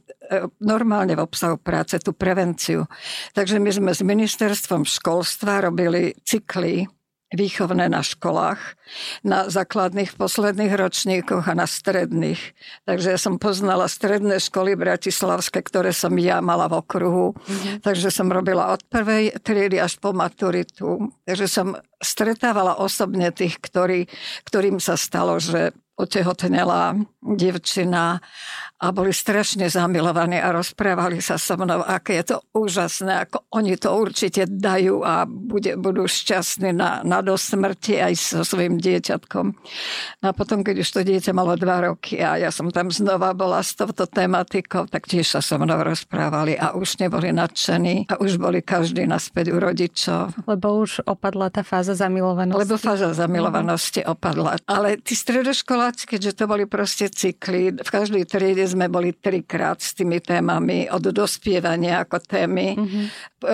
normálne 0.60 1.15
v 1.15 1.24
obsahu 1.24 1.58
práce 1.60 1.98
tú 2.01 2.12
prevenciu. 2.13 2.86
Takže 3.34 3.60
my 3.62 3.70
sme 3.72 3.91
s 3.94 4.01
ministerstvom 4.01 4.84
školstva 4.86 5.65
robili 5.65 6.15
cykly 6.25 6.89
výchovné 7.36 7.89
na 7.91 8.05
školách, 8.05 8.79
na 9.25 9.50
základných 9.51 10.13
posledných 10.15 10.77
ročníkoch 10.77 11.50
a 11.50 11.58
na 11.58 11.67
stredných. 11.67 12.39
Takže 12.88 13.17
ja 13.17 13.20
som 13.20 13.41
poznala 13.41 13.89
stredné 13.89 14.39
školy 14.39 14.77
bratislavské, 14.77 15.65
ktoré 15.65 15.91
som 15.91 16.15
ja 16.15 16.39
mala 16.39 16.72
v 16.72 16.79
okruhu. 16.79 17.36
Mm-hmm. 17.36 17.75
Takže 17.84 18.10
som 18.13 18.32
robila 18.32 18.72
od 18.72 18.82
prvej 18.88 19.36
triedy 19.44 19.82
až 19.82 20.00
po 20.00 20.15
maturitu. 20.15 21.12
Takže 21.27 21.46
som 21.50 21.67
stretávala 22.00 22.77
osobne 22.77 23.34
tých, 23.34 23.58
ktorí, 23.60 24.08
ktorým 24.48 24.79
sa 24.79 24.96
stalo, 24.96 25.41
že 25.41 25.75
otehotnela 25.96 26.96
devčina 27.24 28.20
a 28.75 28.92
boli 28.92 29.16
strašne 29.16 29.72
zamilovaní 29.72 30.36
a 30.36 30.52
rozprávali 30.52 31.24
sa 31.24 31.40
so 31.40 31.56
mnou, 31.56 31.80
aké 31.80 32.20
je 32.20 32.36
to 32.36 32.38
úžasné, 32.52 33.24
ako 33.24 33.48
oni 33.56 33.80
to 33.80 33.88
určite 33.96 34.52
dajú 34.52 35.00
a 35.00 35.24
bude, 35.24 35.80
budú 35.80 36.04
šťastní 36.04 36.75
na, 36.75 37.00
na 37.08 37.24
do 37.24 37.40
smrti 37.40 38.04
aj 38.04 38.14
so 38.20 38.44
svojím 38.44 38.75
dieťatkom. 38.75 39.46
No 40.20 40.25
a 40.28 40.34
potom, 40.36 40.60
keď 40.60 40.84
už 40.84 40.90
to 40.92 41.02
dieťa 41.08 41.32
malo 41.32 41.56
dva 41.56 41.88
roky 41.88 42.20
a 42.20 42.36
ja 42.36 42.52
som 42.52 42.68
tam 42.68 42.92
znova 42.92 43.32
bola 43.32 43.64
s 43.64 43.80
touto 43.80 44.04
tematikou, 44.04 44.92
tak 44.92 45.08
tiež 45.08 45.24
sa 45.24 45.40
so 45.40 45.56
mnou 45.56 45.80
rozprávali 45.80 46.60
a 46.60 46.75
už 46.75 47.00
neboli 47.00 47.32
nadšení 47.32 48.12
a 48.12 48.20
už 48.20 48.36
boli 48.44 48.60
každý 48.60 49.08
naspäť 49.08 49.56
u 49.56 49.58
rodičov. 49.64 50.36
Lebo 50.52 50.84
už 50.84 51.08
opadla 51.08 51.48
tá 51.48 51.64
fáza 51.64 51.96
zamilovanosti. 51.96 52.60
Lebo 52.60 52.75
fáza 52.75 53.16
zamilovanosti 53.16 54.04
opadla. 54.04 54.60
Ale 54.68 55.00
tí 55.00 55.16
stredoškoláci, 55.86 56.04
keďže 56.10 56.32
to 56.34 56.46
boli 56.50 56.65
proste 56.65 57.06
cykly, 57.10 57.63
v 57.77 57.89
každej 57.89 58.24
triede 58.25 58.65
sme 58.65 58.89
boli 58.89 59.13
trikrát 59.13 59.77
s 59.82 59.94
tými 59.94 60.22
témami, 60.22 60.89
od 60.89 61.04
dospievania 61.13 62.01
ako 62.01 62.18
témy, 62.25 62.68
mm-hmm. 62.77 63.06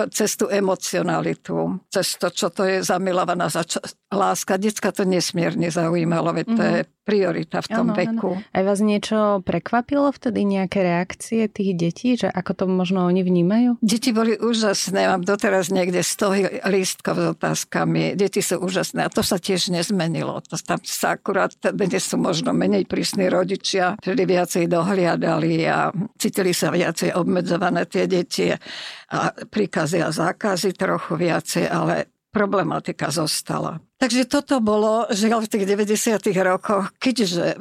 cez 0.08 0.36
tú 0.36 0.48
emocionalitu, 0.48 1.80
cez 1.92 2.16
to, 2.16 2.32
čo 2.32 2.48
to 2.48 2.64
je 2.64 2.80
zamilovaná 2.80 3.52
za 3.52 3.64
čo, 3.64 3.78
láska. 4.12 4.56
Decka 4.56 4.92
to 4.92 5.04
nesmierne 5.04 5.68
zaujímalo, 5.68 6.32
veď 6.32 6.46
to 6.56 6.62
je 6.62 6.78
priorita 7.02 7.58
v 7.62 7.68
tom 7.68 7.90
Áno, 7.90 7.98
veku. 7.98 8.30
áno. 8.38 8.46
Aj 8.54 8.62
vás 8.62 8.78
niečo 8.78 9.42
prekvapilo 9.42 10.10
vtedy, 10.14 10.46
nejaké 10.46 10.86
reakcie 10.86 11.50
tých 11.50 11.74
detí, 11.74 12.14
že 12.14 12.30
ako 12.30 12.50
to 12.54 12.64
možno 12.70 13.04
oni 13.10 13.26
vnímajú? 13.26 13.82
Deti 13.82 14.14
boli 14.14 14.38
úžasné, 14.38 15.10
mám 15.10 15.26
doteraz 15.26 15.74
niekde 15.74 16.00
100 16.06 16.62
lístkov 16.70 17.16
s 17.18 17.26
otázkami. 17.34 18.14
Deti 18.14 18.38
sú 18.38 18.62
úžasné 18.62 19.06
a 19.06 19.12
to 19.12 19.26
sa 19.26 19.42
tiež 19.42 19.74
nezmenilo. 19.74 20.38
To 20.46 20.54
tam 20.62 20.78
sa 20.86 21.18
akurát, 21.18 21.50
dnes 21.58 22.06
sú 22.06 22.16
možno 22.22 22.54
menej 22.54 22.86
prísni 22.86 23.26
rodičia, 23.26 23.98
ktorí 23.98 24.22
viacej 24.22 24.70
dohliadali 24.70 25.66
a 25.66 25.90
cítili 26.16 26.54
sa 26.54 26.70
viacej 26.70 27.18
obmedzované 27.18 27.84
tie 27.90 28.06
deti 28.06 28.48
a 28.52 29.18
príkazy 29.34 29.98
a 30.00 30.14
zákazy 30.14 30.72
trochu 30.78 31.18
viacej, 31.18 31.66
ale 31.66 32.08
problematika 32.32 33.12
zostala. 33.12 33.76
Takže 34.02 34.26
toto 34.26 34.58
bolo, 34.58 35.06
žiaľ 35.14 35.46
v 35.46 35.50
tých 35.54 35.64
90. 35.78 36.34
rokoch, 36.42 36.90
keďže 36.98 37.54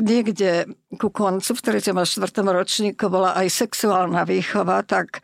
niekde 0.00 0.64
ku 0.96 1.12
koncu, 1.12 1.52
v 1.52 1.60
3. 1.60 1.92
a 1.92 2.04
4. 2.08 2.32
ročníku 2.48 3.12
bola 3.12 3.36
aj 3.36 3.52
sexuálna 3.52 4.24
výchova, 4.24 4.80
tak 4.88 5.20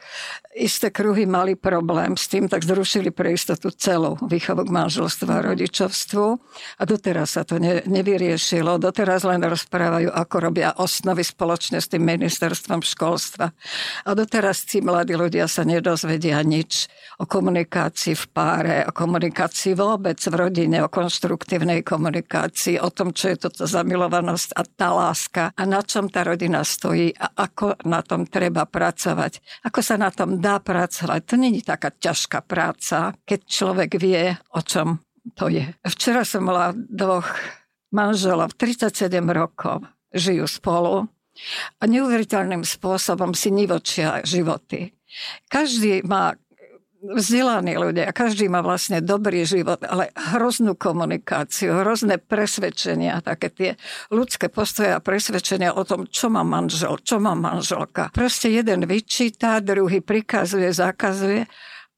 isté 0.53 0.93
kruhy 0.93 1.25
mali 1.25 1.57
problém 1.57 2.21
s 2.21 2.29
tým, 2.29 2.53
tak 2.53 2.69
zrušili 2.69 3.09
pre 3.09 3.33
istotu 3.33 3.73
celú 3.73 4.21
výchovu 4.21 4.69
k 4.69 4.75
manželstvu 4.75 5.29
a 5.33 5.41
rodičovstvu. 5.41 6.25
A 6.77 6.83
doteraz 6.85 7.41
sa 7.41 7.49
to 7.49 7.57
ne, 7.57 7.81
nevyriešilo. 7.89 8.77
Doteraz 8.77 9.25
len 9.25 9.41
rozprávajú, 9.41 10.13
ako 10.13 10.37
robia 10.37 10.77
osnovy 10.77 11.25
spoločne 11.25 11.81
s 11.81 11.89
tým 11.89 12.05
ministerstvom 12.05 12.85
školstva. 12.85 13.57
A 14.05 14.11
doteraz 14.13 14.69
tí 14.69 14.85
mladí 14.85 15.17
ľudia 15.17 15.49
sa 15.49 15.65
nedozvedia 15.65 16.45
nič 16.45 16.93
o 17.23 17.25
komunikácii 17.25 18.19
v 18.19 18.25
páre, 18.37 18.77
o 18.85 18.93
komunikácii 18.93 19.73
vôbec 19.79 20.19
v 20.19 20.35
rodine 20.35 20.58
rodine, 20.59 20.83
o 20.83 20.91
konštruktívnej 20.91 21.87
komunikácii, 21.87 22.83
o 22.83 22.91
tom, 22.91 23.15
čo 23.15 23.31
je 23.31 23.47
toto 23.47 23.62
zamilovanosť 23.62 24.59
a 24.59 24.62
tá 24.67 24.91
láska 24.91 25.55
a 25.55 25.62
na 25.62 25.87
čom 25.87 26.11
tá 26.11 26.27
rodina 26.27 26.67
stojí 26.67 27.15
a 27.15 27.31
ako 27.31 27.79
na 27.87 28.03
tom 28.03 28.27
treba 28.27 28.67
pracovať. 28.67 29.38
Ako 29.62 29.79
sa 29.87 29.95
na 29.95 30.11
tom 30.11 30.43
dá 30.43 30.59
pracovať. 30.59 31.21
To 31.31 31.35
není 31.38 31.62
taká 31.62 31.95
ťažká 31.95 32.43
práca, 32.43 33.15
keď 33.23 33.41
človek 33.47 33.91
vie, 34.03 34.35
o 34.50 34.59
čom 34.59 34.99
to 35.38 35.47
je. 35.47 35.62
Včera 35.87 36.27
som 36.27 36.43
mala 36.43 36.75
dvoch 36.75 37.31
manželov, 37.95 38.59
37 38.59 39.15
rokov, 39.31 39.87
žijú 40.11 40.43
spolu 40.50 41.07
a 41.79 41.83
neuveriteľným 41.87 42.67
spôsobom 42.67 43.31
si 43.31 43.55
nivočia 43.55 44.27
životy. 44.27 44.91
Každý 45.47 46.03
má 46.03 46.35
vzdelaní 46.99 47.78
ľudia, 47.78 48.11
každý 48.11 48.50
má 48.50 48.59
vlastne 48.59 48.99
dobrý 48.99 49.47
život, 49.47 49.78
ale 49.87 50.11
hroznú 50.14 50.75
komunikáciu, 50.75 51.83
hrozné 51.83 52.19
presvedčenia, 52.19 53.23
také 53.23 53.49
tie 53.50 53.71
ľudské 54.11 54.50
postoje 54.50 54.90
a 54.90 55.02
presvedčenia 55.02 55.75
o 55.75 55.87
tom, 55.87 56.11
čo 56.11 56.26
má 56.26 56.43
manžel, 56.43 56.99
čo 57.02 57.23
má 57.23 57.38
manželka. 57.38 58.11
Proste 58.11 58.50
jeden 58.50 58.85
vyčíta, 58.85 59.62
druhý 59.62 60.02
prikazuje, 60.02 60.71
zakazuje, 60.75 61.47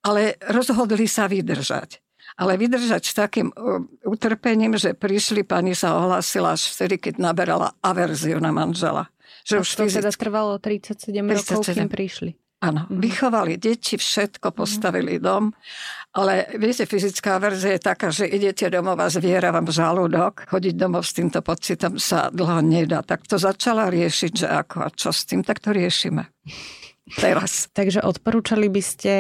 ale 0.05 0.37
rozhodli 0.49 1.09
sa 1.09 1.29
vydržať. 1.29 2.01
Ale 2.41 2.57
vydržať 2.57 3.03
s 3.05 3.15
takým 3.17 3.53
utrpením, 4.07 4.73
že 4.81 4.97
prišli, 4.97 5.45
pani 5.45 5.77
sa 5.77 5.97
ohlásila 6.01 6.57
až 6.57 6.73
vtedy, 6.73 6.97
keď 6.97 7.21
naberala 7.21 7.77
averziu 7.85 8.41
na 8.41 8.49
manžela. 8.49 9.13
Že 9.45 9.55
a 9.57 9.61
už 9.61 9.69
to 9.77 9.83
fyzicky... 9.85 9.99
teda 10.01 10.11
trvalo 10.17 10.53
37, 10.57 11.13
37 11.21 11.37
rokov, 11.37 11.61
kým 11.69 11.91
prišli. 11.93 12.31
Áno, 12.61 12.85
mm-hmm. 12.85 13.01
vychovali 13.01 13.55
deti, 13.57 13.97
všetko, 13.97 14.53
postavili 14.53 15.17
mm-hmm. 15.17 15.25
dom, 15.25 15.49
ale 16.11 16.51
viete, 16.59 16.85
fyzická 16.85 17.39
verzia 17.39 17.79
je 17.79 17.87
taká, 17.87 18.11
že 18.11 18.27
idete 18.27 18.67
domov 18.67 18.99
a 18.99 19.09
zviera 19.09 19.55
vám 19.55 19.71
žalúdok, 19.71 20.45
chodiť 20.51 20.75
domov 20.75 21.07
s 21.07 21.15
týmto 21.15 21.41
pocitom 21.41 21.97
sa 21.97 22.29
dlho 22.29 22.61
nedá. 22.61 23.01
Tak 23.01 23.25
to 23.31 23.39
začala 23.39 23.89
riešiť, 23.89 24.33
že 24.45 24.47
ako 24.51 24.77
a 24.85 24.89
čo 24.91 25.15
s 25.15 25.25
tým, 25.25 25.47
tak 25.47 25.63
to 25.63 25.71
riešime. 25.71 26.29
Teraz. 27.19 27.67
Takže 27.75 28.07
odporúčali 28.07 28.71
by 28.71 28.83
ste, 28.85 29.15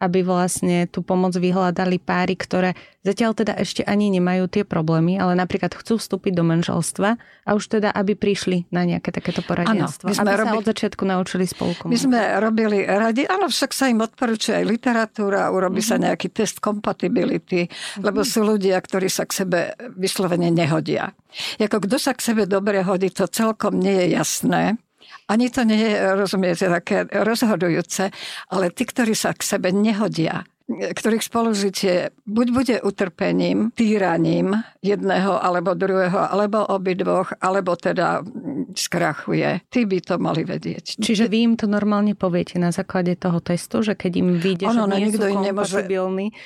aby 0.00 0.24
vlastne 0.24 0.88
tú 0.88 1.04
pomoc 1.04 1.36
vyhľadali 1.36 2.00
páry, 2.00 2.36
ktoré 2.36 2.72
zatiaľ 3.04 3.36
teda 3.36 3.52
ešte 3.60 3.84
ani 3.84 4.08
nemajú 4.16 4.48
tie 4.48 4.64
problémy, 4.64 5.20
ale 5.20 5.36
napríklad 5.36 5.76
chcú 5.76 6.00
vstúpiť 6.00 6.32
do 6.32 6.44
manželstva 6.44 7.20
a 7.20 7.50
už 7.52 7.68
teda, 7.68 7.92
aby 7.92 8.16
prišli 8.16 8.72
na 8.72 8.88
nejaké 8.88 9.12
takéto 9.12 9.44
poradenstvo. 9.44 10.08
Ano, 10.08 10.16
aby 10.24 10.32
robili, 10.32 10.48
sa 10.48 10.56
od 10.56 10.68
začiatku 10.72 11.02
naučili 11.04 11.44
spolu 11.44 11.72
My 11.84 11.98
sme 12.00 12.20
robili 12.40 12.88
radi, 12.88 13.28
áno, 13.28 13.52
však 13.52 13.70
sa 13.76 13.92
im 13.92 14.00
odporúča 14.00 14.60
aj 14.60 14.64
literatúra, 14.64 15.52
urobí 15.52 15.84
mm-hmm. 15.84 16.00
sa 16.00 16.04
nejaký 16.08 16.32
test 16.32 16.64
compatibility, 16.64 17.68
mm-hmm. 17.68 18.02
lebo 18.04 18.24
sú 18.24 18.40
ľudia, 18.40 18.80
ktorí 18.80 19.12
sa 19.12 19.28
k 19.28 19.44
sebe 19.44 19.76
vyslovene 20.00 20.48
nehodia. 20.48 21.12
Jako 21.60 21.84
kto 21.84 21.96
sa 22.00 22.16
k 22.16 22.24
sebe 22.24 22.48
dobre 22.48 22.80
hodí, 22.80 23.12
to 23.12 23.28
celkom 23.28 23.76
nie 23.76 24.06
je 24.06 24.06
jasné. 24.16 24.80
Ani 25.28 25.48
to 25.48 25.64
nie 25.64 25.80
je, 25.80 25.96
rozumiete, 26.14 26.68
také 26.68 27.08
rozhodujúce, 27.08 28.12
ale 28.52 28.70
tí, 28.70 28.84
ktorí 28.84 29.16
sa 29.16 29.32
k 29.32 29.40
sebe 29.40 29.72
nehodia, 29.72 30.44
ktorých 30.68 31.20
spolužitie 31.20 32.16
buď 32.24 32.46
bude 32.48 32.76
utrpením, 32.80 33.68
týraním 33.76 34.64
jedného 34.80 35.36
alebo 35.36 35.76
druhého, 35.76 36.16
alebo 36.16 36.64
obidvoch, 36.64 37.36
alebo 37.36 37.76
teda 37.76 38.24
skrachuje. 38.72 39.60
Ty 39.68 39.80
by 39.84 39.98
to 40.00 40.14
mali 40.16 40.42
vedieť. 40.48 40.96
Čiže 41.04 41.28
vy 41.28 41.52
im 41.52 41.54
to 41.60 41.68
normálne 41.68 42.16
poviete 42.16 42.56
na 42.56 42.72
základe 42.72 43.12
toho 43.20 43.44
testu, 43.44 43.84
že 43.84 43.92
keď 43.92 44.12
im 44.24 44.28
vyjde, 44.40 44.64
že 44.72 44.80
nie 44.88 45.12
nikto 45.12 45.28
sú 45.28 45.32
im 45.36 45.40
nemôže, 45.44 45.80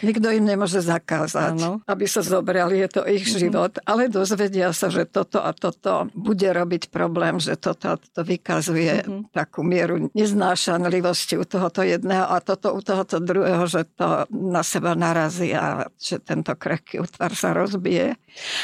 Nikto 0.02 0.28
im 0.34 0.44
nemôže 0.44 0.80
zakázať, 0.82 1.54
ano. 1.54 1.70
aby 1.86 2.04
sa 2.10 2.20
zobrali, 2.20 2.82
je 2.82 2.88
to 2.90 3.02
ich 3.06 3.22
mm-hmm. 3.22 3.38
život, 3.38 3.72
ale 3.86 4.10
dozvedia 4.10 4.74
sa, 4.74 4.90
že 4.90 5.06
toto 5.06 5.38
a 5.38 5.54
toto 5.54 6.10
bude 6.12 6.46
robiť 6.50 6.90
problém, 6.90 7.38
že 7.38 7.54
toto 7.54 7.94
a 7.94 7.96
toto 7.96 8.20
vykazuje 8.26 9.06
mm-hmm. 9.06 9.20
takú 9.30 9.62
mieru 9.62 10.10
neznášanlivosti 10.12 11.38
u 11.38 11.46
tohoto 11.46 11.86
jedného 11.86 12.26
a 12.26 12.42
toto 12.42 12.74
u 12.74 12.80
tohoto 12.82 13.22
druhého, 13.22 13.64
že 13.70 13.86
to 13.94 14.07
na 14.30 14.62
seba 14.62 14.92
narazí 14.94 15.52
a 15.54 15.88
že 15.96 16.20
tento 16.22 16.54
krehký 16.54 17.02
útvar 17.02 17.32
sa 17.34 17.52
rozbije. 17.52 18.16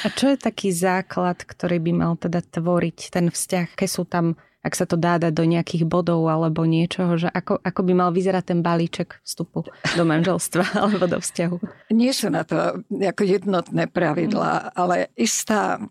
A 0.05 0.09
čo 0.13 0.33
je 0.33 0.39
taký 0.39 0.71
základ, 0.71 1.43
ktorý 1.43 1.81
by 1.81 1.93
mal 1.93 2.13
teda 2.17 2.43
tvoriť 2.43 2.99
ten 3.13 3.29
vzťah, 3.31 3.77
keď 3.77 3.89
sú 3.89 4.05
tam 4.05 4.39
ak 4.65 4.73
sa 4.73 4.89
to 4.89 4.97
dá 4.97 5.21
dať 5.21 5.37
do 5.37 5.45
nejakých 5.45 5.85
bodov 5.85 6.25
alebo 6.25 6.65
niečoho, 6.65 7.21
že 7.21 7.29
ako, 7.29 7.61
ako 7.61 7.81
by 7.85 7.93
mal 7.93 8.11
vyzerať 8.17 8.45
ten 8.49 8.61
balíček 8.65 9.21
vstupu 9.21 9.69
do 9.69 10.05
manželstva 10.09 10.65
alebo 10.89 11.05
do 11.05 11.21
vzťahu? 11.21 11.57
Nie 11.93 12.17
sú 12.17 12.33
na 12.33 12.49
to 12.49 12.81
ako 12.89 13.23
jednotné 13.29 13.93
pravidlá, 13.93 14.53
mm. 14.65 14.69
ale 14.73 15.13
istá, 15.21 15.85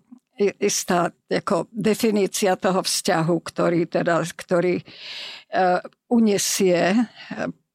istá 0.57 1.13
ako 1.29 1.69
definícia 1.69 2.57
toho 2.57 2.81
vzťahu, 2.81 3.35
ktorý, 3.45 3.85
teda, 3.85 4.25
ktorý 4.25 4.81
uh, 4.81 5.85
unesie 6.09 6.97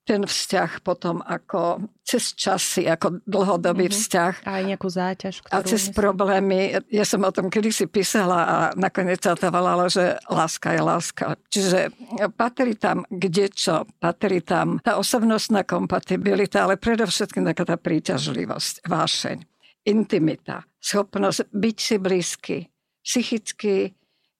ten 0.08 0.24
vzťah 0.24 0.80
potom 0.80 1.20
ako 1.20 1.84
cez 2.00 2.32
časy, 2.32 2.88
ako 2.88 3.20
dlhodobý 3.28 3.92
mm-hmm. 3.92 4.00
vzťah. 4.00 4.34
A 4.48 4.50
aj 4.56 4.64
nejakú 4.64 4.88
záťaž. 4.88 5.34
A 5.52 5.60
cez 5.60 5.92
myslím. 5.92 5.96
problémy. 6.00 6.80
Ja 6.88 7.04
som 7.04 7.20
o 7.20 7.28
tom 7.28 7.52
kedysi 7.52 7.84
písala 7.84 8.40
a 8.40 8.56
nakoniec 8.72 9.20
sa 9.20 9.36
to 9.36 9.52
volalo, 9.52 9.92
že 9.92 10.16
láska 10.32 10.72
je 10.72 10.80
láska. 10.80 11.24
Čiže 11.52 11.92
patrí 12.32 12.80
tam 12.80 13.04
kde 13.12 13.52
čo, 13.52 13.84
patrí 14.00 14.40
tam 14.40 14.80
tá 14.80 14.96
osobnostná 14.96 15.68
kompatibilita, 15.68 16.64
ale 16.64 16.80
predovšetkým 16.80 17.44
taká 17.52 17.68
tá 17.68 17.76
príťažlivosť, 17.76 18.88
vášeň, 18.88 19.36
intimita, 19.84 20.64
schopnosť 20.80 21.52
byť 21.52 21.76
si 21.76 21.96
blízky, 22.00 22.56
psychicky 23.04 23.92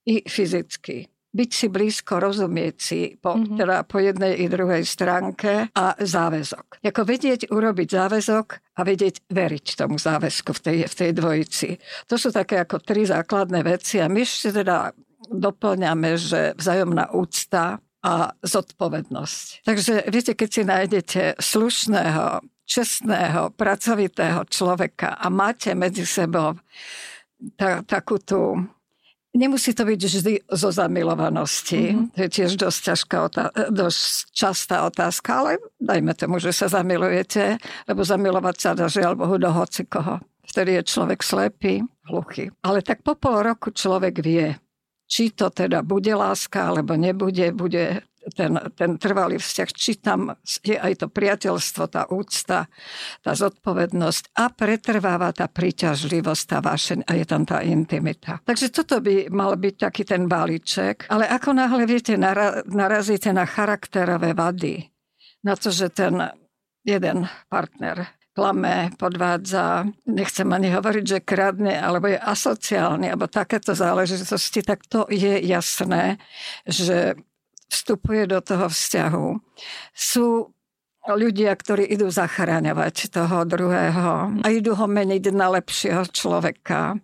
i 0.09 0.25
fyzicky 0.25 1.18
byť 1.29 1.51
si 1.53 1.67
blízko, 1.69 2.25
rozumieť 2.25 2.77
si 2.81 3.01
po, 3.21 3.37
mm-hmm. 3.37 3.59
teda 3.61 3.77
po 3.85 4.01
jednej 4.01 4.41
i 4.41 4.47
druhej 4.49 4.81
stránke 4.83 5.69
a 5.77 5.87
záväzok. 6.01 6.81
Jako 6.81 7.01
vedieť 7.05 7.53
urobiť 7.53 7.89
záväzok 7.89 8.47
a 8.77 8.81
vedieť 8.81 9.29
veriť 9.29 9.67
tomu 9.77 10.01
záväzku 10.01 10.51
v 10.57 10.61
tej, 10.61 10.79
v 10.89 10.95
tej 10.95 11.11
dvojici. 11.13 11.69
To 12.09 12.17
sú 12.17 12.33
také 12.33 12.65
ako 12.65 12.81
tri 12.81 13.05
základné 13.05 13.61
veci 13.61 14.01
a 14.01 14.09
my 14.09 14.25
ešte 14.25 14.65
teda 14.65 14.97
doplňame, 15.29 16.17
že 16.17 16.57
vzájomná 16.57 17.13
úcta 17.13 17.85
a 17.99 18.33
zodpovednosť. 18.41 19.69
Takže 19.69 20.09
viete, 20.09 20.33
keď 20.33 20.49
si 20.49 20.63
nájdete 20.65 21.23
slušného, 21.43 22.41
čestného, 22.65 23.53
pracovitého 23.53 24.47
človeka 24.49 25.19
a 25.19 25.27
máte 25.29 25.75
medzi 25.75 26.07
sebou 26.09 26.57
ta, 27.59 27.83
takú 27.83 28.23
tú 28.23 28.65
Nemusí 29.37 29.77
to 29.77 29.85
byť 29.85 30.01
vždy 30.01 30.35
zo 30.49 30.69
zamilovanosti. 30.73 31.93
Mm-hmm. 31.93 32.17
To 32.17 32.19
je 32.25 32.31
tiež 32.33 32.53
dosť, 32.57 32.81
ťažká 32.93 33.17
otá- 33.29 33.53
dosť 33.69 34.33
častá 34.33 34.89
otázka, 34.89 35.31
ale 35.45 35.51
dajme 35.77 36.17
tomu, 36.17 36.41
že 36.41 36.51
sa 36.51 36.67
zamilujete, 36.73 37.61
lebo 37.85 38.01
zamilovať 38.03 38.57
sa 38.57 38.71
dá 38.73 38.89
žiaľ 38.89 39.21
Bohu 39.21 39.37
do 39.37 39.53
hoci 39.53 39.85
koho. 39.85 40.19
Vtedy 40.49 40.81
je 40.81 40.83
človek 40.89 41.21
slepý, 41.21 41.85
hluchý. 42.09 42.49
Ale 42.65 42.81
tak 42.81 43.05
po 43.05 43.21
pol 43.21 43.45
roku 43.45 43.69
človek 43.69 44.25
vie, 44.25 44.57
či 45.05 45.29
to 45.37 45.53
teda 45.53 45.85
bude 45.85 46.09
láska, 46.09 46.73
alebo 46.73 46.97
nebude, 46.97 47.53
bude 47.53 48.01
ten, 48.33 48.59
ten 48.75 48.97
trvalý 48.97 49.37
vzťah, 49.39 49.71
či 49.75 49.99
tam 50.01 50.35
je 50.65 50.77
aj 50.77 51.05
to 51.05 51.07
priateľstvo, 51.11 51.83
tá 51.89 52.07
úcta, 52.11 52.69
tá 53.23 53.33
zodpovednosť 53.33 54.37
a 54.39 54.51
pretrváva 54.53 55.31
tá 55.33 55.47
príťažlivosť, 55.51 56.43
tá 56.49 56.59
vášeň 56.65 56.99
a 57.09 57.13
je 57.17 57.25
tam 57.25 57.43
tá 57.45 57.65
intimita. 57.65 58.41
Takže 58.45 58.69
toto 58.73 59.01
by 59.01 59.29
mal 59.29 59.57
byť 59.57 59.75
taký 59.79 60.03
ten 60.05 60.27
balíček. 60.27 61.09
Ale 61.13 61.29
ako 61.29 61.57
náhle, 61.57 61.85
viete, 61.89 62.15
narazíte 62.69 63.33
na 63.35 63.45
charakterové 63.45 64.33
vady, 64.33 64.89
na 65.45 65.55
to, 65.55 65.71
že 65.71 65.93
ten 65.93 66.19
jeden 66.85 67.29
partner 67.53 68.19
klame, 68.39 68.95
podvádza, 68.95 69.91
nechcem 70.07 70.47
ani 70.47 70.71
hovoriť, 70.71 71.05
že 71.05 71.27
kradne, 71.27 71.75
alebo 71.75 72.07
je 72.07 72.23
asociálny, 72.23 73.11
alebo 73.11 73.27
takéto 73.27 73.75
záležitosti, 73.75 74.63
tak 74.63 74.87
to 74.87 75.11
je 75.11 75.43
jasné, 75.43 76.23
že 76.63 77.19
vstupuje 77.69 78.29
do 78.29 78.41
toho 78.41 78.67
vzťahu. 78.69 79.27
Sú 79.93 80.53
ľudia, 81.17 81.57
ktorí 81.57 81.89
idú 81.89 82.13
zachráňovať 82.13 83.09
toho 83.09 83.49
druhého 83.49 84.45
a 84.45 84.47
idú 84.53 84.77
ho 84.77 84.85
meniť 84.85 85.25
na 85.33 85.49
lepšieho 85.57 86.05
človeka. 86.11 87.01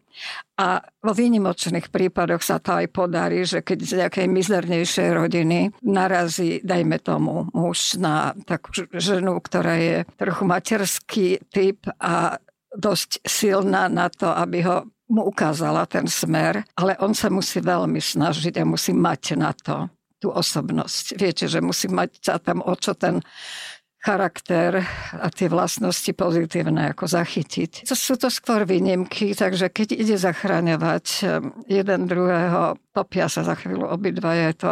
A 0.55 0.79
vo 1.03 1.12
výnimočných 1.16 1.90
prípadoch 1.90 2.44
sa 2.44 2.61
to 2.61 2.85
aj 2.85 2.87
podarí, 2.92 3.42
že 3.42 3.64
keď 3.64 3.79
z 3.81 3.92
nejakej 4.05 4.27
mizernejšej 4.31 5.09
rodiny 5.11 5.61
narazí, 5.83 6.62
dajme 6.62 7.00
tomu, 7.03 7.50
muž 7.50 7.98
na 7.98 8.37
takú 8.46 8.70
ženu, 8.94 9.40
ktorá 9.40 9.74
je 9.81 9.96
trochu 10.14 10.42
materský 10.46 11.27
typ 11.50 11.83
a 11.98 12.38
dosť 12.74 13.27
silná 13.27 13.90
na 13.90 14.07
to, 14.11 14.31
aby 14.31 14.62
ho 14.62 14.87
mu 15.11 15.27
ukázala 15.27 15.85
ten 15.90 16.07
smer, 16.07 16.64
ale 16.79 16.96
on 17.03 17.12
sa 17.12 17.29
musí 17.29 17.61
veľmi 17.61 17.98
snažiť 17.98 18.55
a 18.62 18.64
musí 18.68 18.94
mať 18.94 19.22
na 19.37 19.53
to 19.53 19.90
tú 20.24 20.32
osobnosť. 20.32 21.20
Viete, 21.20 21.44
že 21.44 21.60
musí 21.60 21.92
mať 21.92 22.10
sa 22.24 22.40
tam 22.40 22.64
o 22.64 22.72
čo 22.72 22.96
ten 22.96 23.20
charakter 24.04 24.84
a 25.16 25.32
tie 25.32 25.48
vlastnosti 25.48 26.12
pozitívne 26.12 26.92
ako 26.92 27.08
zachytiť. 27.08 27.88
To 27.88 27.96
sú 27.96 28.20
to 28.20 28.28
skôr 28.28 28.68
výnimky, 28.68 29.32
takže 29.32 29.72
keď 29.72 29.96
ide 29.96 30.16
zachráňovať 30.20 31.06
ehm, 31.24 31.64
jeden 31.64 32.04
druhého, 32.04 32.76
topia 32.92 33.32
sa 33.32 33.48
za 33.48 33.56
chvíľu 33.56 33.88
obidva, 33.88 34.37
je 34.37 34.52
to 34.60 34.70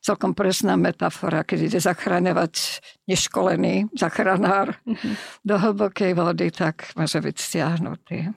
celkom 0.00 0.32
presná 0.32 0.80
metafora, 0.80 1.44
keď 1.44 1.58
ide 1.68 1.80
zachráňovať 1.84 2.80
neškolený 3.04 3.92
zachránár 3.92 4.80
mm-hmm. 4.88 5.14
do 5.44 5.54
hlbokej 5.60 6.16
vody, 6.16 6.48
tak 6.48 6.88
môže 6.96 7.20
byť 7.20 7.36
stiahnutý 7.36 8.32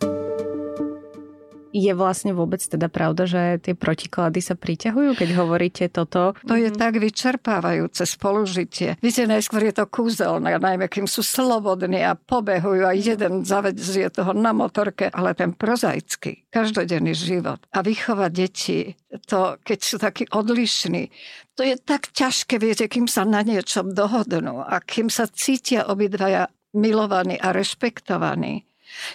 je 1.74 1.92
vlastne 1.98 2.38
vôbec 2.38 2.62
teda 2.62 2.86
pravda, 2.88 3.26
že 3.26 3.42
tie 3.58 3.74
protiklady 3.74 4.46
sa 4.46 4.54
priťahujú, 4.54 5.18
keď 5.18 5.30
hovoríte 5.42 5.90
toto? 5.90 6.38
To 6.46 6.54
je 6.54 6.70
tak 6.70 7.02
vyčerpávajúce 7.02 8.06
spolužitie. 8.06 9.02
Viete, 9.02 9.26
najskôr 9.26 9.66
je 9.66 9.82
to 9.82 9.90
kúzelné, 9.90 10.62
najmä 10.62 10.86
kým 10.86 11.10
sú 11.10 11.26
slobodní 11.26 12.06
a 12.06 12.14
pobehujú 12.14 12.86
a 12.86 12.94
jeden 12.94 13.42
zavedzie 13.42 14.14
toho 14.14 14.38
na 14.38 14.54
motorke, 14.54 15.10
ale 15.10 15.34
ten 15.34 15.58
prozaický, 15.58 16.46
každodenný 16.54 17.18
život 17.18 17.58
a 17.74 17.82
vychovať 17.82 18.32
deti, 18.32 18.94
to, 19.26 19.58
keď 19.66 19.80
sú 19.82 19.98
takí 19.98 20.30
odlišní, 20.30 21.10
to 21.58 21.66
je 21.66 21.76
tak 21.82 22.14
ťažké, 22.14 22.62
viete, 22.62 22.86
kým 22.86 23.10
sa 23.10 23.26
na 23.26 23.42
niečom 23.42 23.94
dohodnú 23.94 24.62
a 24.62 24.78
kým 24.82 25.10
sa 25.10 25.26
cítia 25.26 25.90
obidvaja 25.90 26.50
milovaní 26.74 27.38
a 27.38 27.54
rešpektovaní 27.54 28.66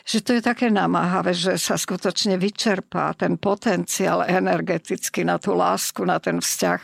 že 0.04 0.24
to 0.24 0.36
je 0.38 0.42
také 0.42 0.70
namáhavé, 0.72 1.34
že 1.34 1.58
sa 1.58 1.78
skutočne 1.78 2.36
vyčerpá 2.36 3.14
ten 3.14 3.36
potenciál 3.36 4.26
energetický 4.26 5.24
na 5.24 5.38
tú 5.38 5.54
lásku, 5.54 6.02
na 6.04 6.18
ten 6.18 6.42
vzťah. 6.42 6.80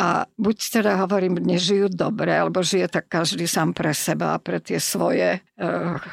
A 0.00 0.24
buď 0.40 0.80
teda 0.80 0.96
hovorím, 1.04 1.36
nežijú 1.44 1.92
dobre, 1.92 2.32
alebo 2.32 2.64
žije 2.64 2.88
tak 2.88 3.12
každý 3.12 3.44
sám 3.44 3.76
pre 3.76 3.92
seba, 3.92 4.40
pre 4.40 4.56
tie 4.56 4.80
svoje 4.80 5.36
e, 5.36 5.40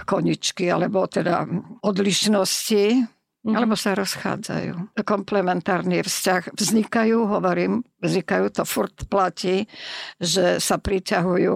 koničky, 0.03 0.67
alebo 0.67 1.07
teda 1.07 1.47
odlišnosti, 1.87 3.07
mm. 3.47 3.55
alebo 3.55 3.79
sa 3.79 3.95
rozchádzajú. 3.95 4.91
Komplementárny 5.07 6.03
vzťah 6.03 6.51
vznikajú, 6.51 7.31
hovorím, 7.31 7.87
vznikajú, 8.03 8.51
to 8.51 8.67
furt 8.67 9.07
platí, 9.07 9.71
že 10.19 10.59
sa 10.59 10.75
priťahujú, 10.75 11.55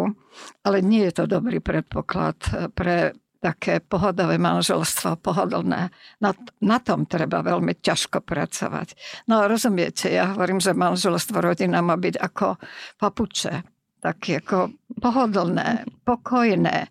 ale 0.63 0.77
nie 0.79 1.11
je 1.11 1.13
to 1.19 1.23
dobrý 1.27 1.59
predpoklad 1.59 2.71
pre 2.71 3.11
také 3.41 3.81
pohodové 3.81 4.37
manželstvo, 4.37 5.17
pohodlné. 5.17 5.89
Na, 6.21 6.31
na 6.61 6.77
tom 6.77 7.09
treba 7.09 7.41
veľmi 7.41 7.81
ťažko 7.81 8.21
pracovať. 8.21 8.93
No 9.25 9.49
rozumiete, 9.49 10.13
ja 10.13 10.29
hovorím, 10.37 10.61
že 10.61 10.77
manželstvo, 10.77 11.41
rodina 11.41 11.81
má 11.81 11.97
byť 11.97 12.15
ako 12.21 12.61
papuče. 13.01 13.65
Také 14.01 14.41
ako 14.41 14.81
pohodlné, 14.97 15.85
pokojné. 16.01 16.89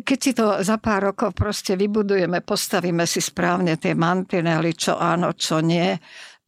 Keď 0.00 0.18
si 0.20 0.32
to 0.32 0.64
za 0.64 0.80
pár 0.80 1.12
rokov 1.12 1.36
proste 1.36 1.76
vybudujeme, 1.76 2.40
postavíme 2.40 3.04
si 3.04 3.20
správne 3.20 3.76
tie 3.76 3.92
mantinely, 3.92 4.72
čo 4.72 4.96
áno, 4.96 5.36
čo 5.36 5.60
nie, 5.60 5.92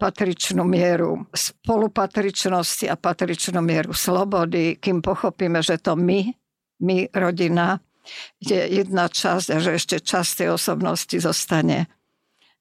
patričnú 0.01 0.65
mieru 0.65 1.29
spolupatričnosti 1.29 2.89
a 2.89 2.97
patričnú 2.97 3.61
mieru 3.61 3.93
slobody, 3.93 4.81
kým 4.81 5.05
pochopíme, 5.05 5.61
že 5.61 5.77
to 5.77 5.93
my, 5.93 6.25
my, 6.81 7.11
rodina, 7.13 7.77
je 8.39 8.59
jedna 8.59 9.09
časť 9.09 9.47
že 9.59 9.71
ešte 9.77 9.97
časť 10.03 10.45
tej 10.45 10.49
osobnosti 10.55 11.17
zostane 11.19 11.91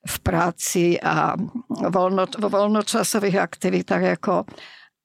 v 0.08 0.16
práci 0.24 0.96
a 1.02 1.36
voľno, 1.68 2.30
vo 2.40 2.48
voľnočasových 2.48 3.38
aktivitách, 3.44 4.04
ako, 4.20 4.48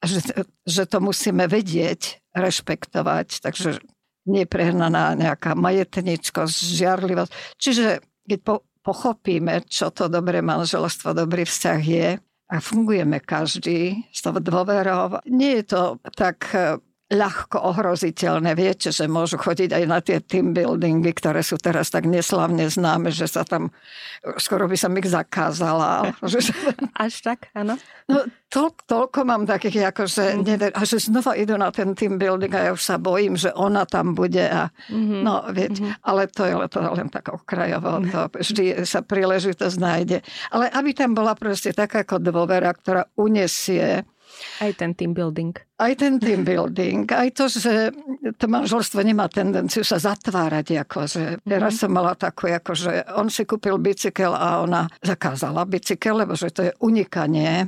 že, 0.04 0.46
že 0.62 0.82
to 0.86 1.02
musíme 1.02 1.48
vedieť, 1.50 2.22
rešpektovať. 2.32 3.42
Takže 3.42 3.82
neprehnaná 4.30 5.18
nejaká 5.18 5.58
majetničkosť, 5.58 6.54
žiarlivosť. 6.54 7.32
Čiže 7.58 7.86
keď 8.28 8.40
po, 8.46 8.54
pochopíme, 8.86 9.66
čo 9.66 9.90
to 9.90 10.06
dobré 10.06 10.38
manželstvo, 10.40 11.14
dobrý 11.14 11.42
vzťah 11.42 11.80
je 11.82 12.08
a 12.52 12.56
fungujeme 12.60 13.18
každý 13.18 14.06
s 14.12 14.20
tou 14.22 14.36
dôverou, 14.38 15.18
nie 15.26 15.62
je 15.62 15.64
to 15.66 15.82
tak 16.14 16.46
ľahko 17.12 17.60
ohroziteľné. 17.60 18.56
Viete, 18.56 18.88
že 18.88 19.04
môžu 19.04 19.36
chodiť 19.36 19.76
aj 19.76 19.84
na 19.84 20.00
tie 20.00 20.18
team 20.24 20.56
buildingy, 20.56 21.12
ktoré 21.12 21.44
sú 21.44 21.60
teraz 21.60 21.92
tak 21.92 22.08
neslavne 22.08 22.72
známe, 22.72 23.12
že 23.12 23.28
sa 23.28 23.44
tam, 23.44 23.68
skoro 24.40 24.64
by 24.64 24.76
som 24.80 24.96
ich 24.96 25.12
zakázala. 25.12 26.16
Až 27.04 27.14
tak, 27.20 27.52
áno? 27.52 27.76
No, 28.08 28.24
to, 28.48 28.72
toľko 28.88 29.28
mám 29.28 29.44
takých, 29.44 29.92
ako 29.92 30.08
že, 30.08 30.24
mm. 30.40 30.72
a 30.72 30.80
že 30.88 30.96
znova 31.00 31.36
idú 31.36 31.54
na 31.60 31.68
ten 31.68 31.92
team 31.92 32.16
building 32.16 32.52
a 32.56 32.60
ja 32.68 32.70
už 32.72 32.82
sa 32.82 32.96
bojím, 32.96 33.36
že 33.36 33.52
ona 33.52 33.84
tam 33.84 34.16
bude. 34.16 34.42
A, 34.42 34.72
mm-hmm. 34.88 35.20
No, 35.20 35.44
viete, 35.52 35.84
mm-hmm. 35.84 36.04
ale 36.08 36.22
to 36.32 36.48
je 36.48 36.54
to 36.72 36.78
len 36.80 37.08
tak 37.12 37.28
okrajovo. 37.28 38.00
To 38.12 38.20
vždy 38.32 38.88
sa 38.88 39.04
príležitosť 39.04 39.76
nájde. 39.76 40.18
Ale 40.48 40.72
aby 40.72 40.90
tam 40.96 41.12
bola 41.12 41.36
proste 41.36 41.76
taká 41.76 42.04
ako 42.04 42.18
dôvera, 42.18 42.72
ktorá 42.72 43.08
unesie 43.16 44.04
aj 44.60 44.70
ten 44.78 44.92
team 44.94 45.12
building. 45.16 45.54
Aj 45.78 45.92
ten 45.98 46.20
team 46.22 46.46
building. 46.46 47.08
Aj 47.10 47.28
to, 47.34 47.50
že 47.50 47.90
to 48.38 48.46
manželstvo 48.46 49.02
nemá 49.02 49.26
tendenciu 49.26 49.82
sa 49.82 49.98
zatvárať. 49.98 50.82
Ako, 50.86 50.98
že 51.08 51.22
teraz 51.42 51.82
som 51.82 51.90
mala 51.90 52.14
takú, 52.14 52.50
ako, 52.50 52.72
že 52.72 52.92
on 53.16 53.26
si 53.32 53.42
kúpil 53.42 53.80
bicykel 53.82 54.32
a 54.32 54.62
ona 54.62 54.86
zakázala 55.02 55.66
bicykel, 55.66 56.22
lebo 56.22 56.38
že 56.38 56.54
to 56.54 56.60
je 56.68 56.72
unikanie 56.82 57.66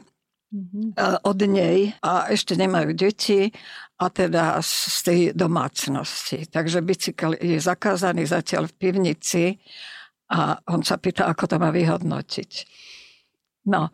mm-hmm. 0.55 0.87
od 1.27 1.38
nej 1.50 1.90
a 2.05 2.31
ešte 2.31 2.55
nemajú 2.55 2.94
deti 2.94 3.50
a 3.98 4.07
teda 4.11 4.59
z 4.62 4.98
tej 5.03 5.20
domácnosti. 5.35 6.46
Takže 6.50 6.83
bicykel 6.83 7.38
je 7.38 7.59
zakázaný 7.59 8.27
zatiaľ 8.27 8.70
v 8.70 8.74
pivnici 8.79 9.44
a 10.31 10.59
on 10.70 10.83
sa 10.83 10.98
pýta, 10.98 11.31
ako 11.31 11.44
to 11.46 11.57
má 11.59 11.70
vyhodnotiť. 11.70 12.53
No, 13.64 13.88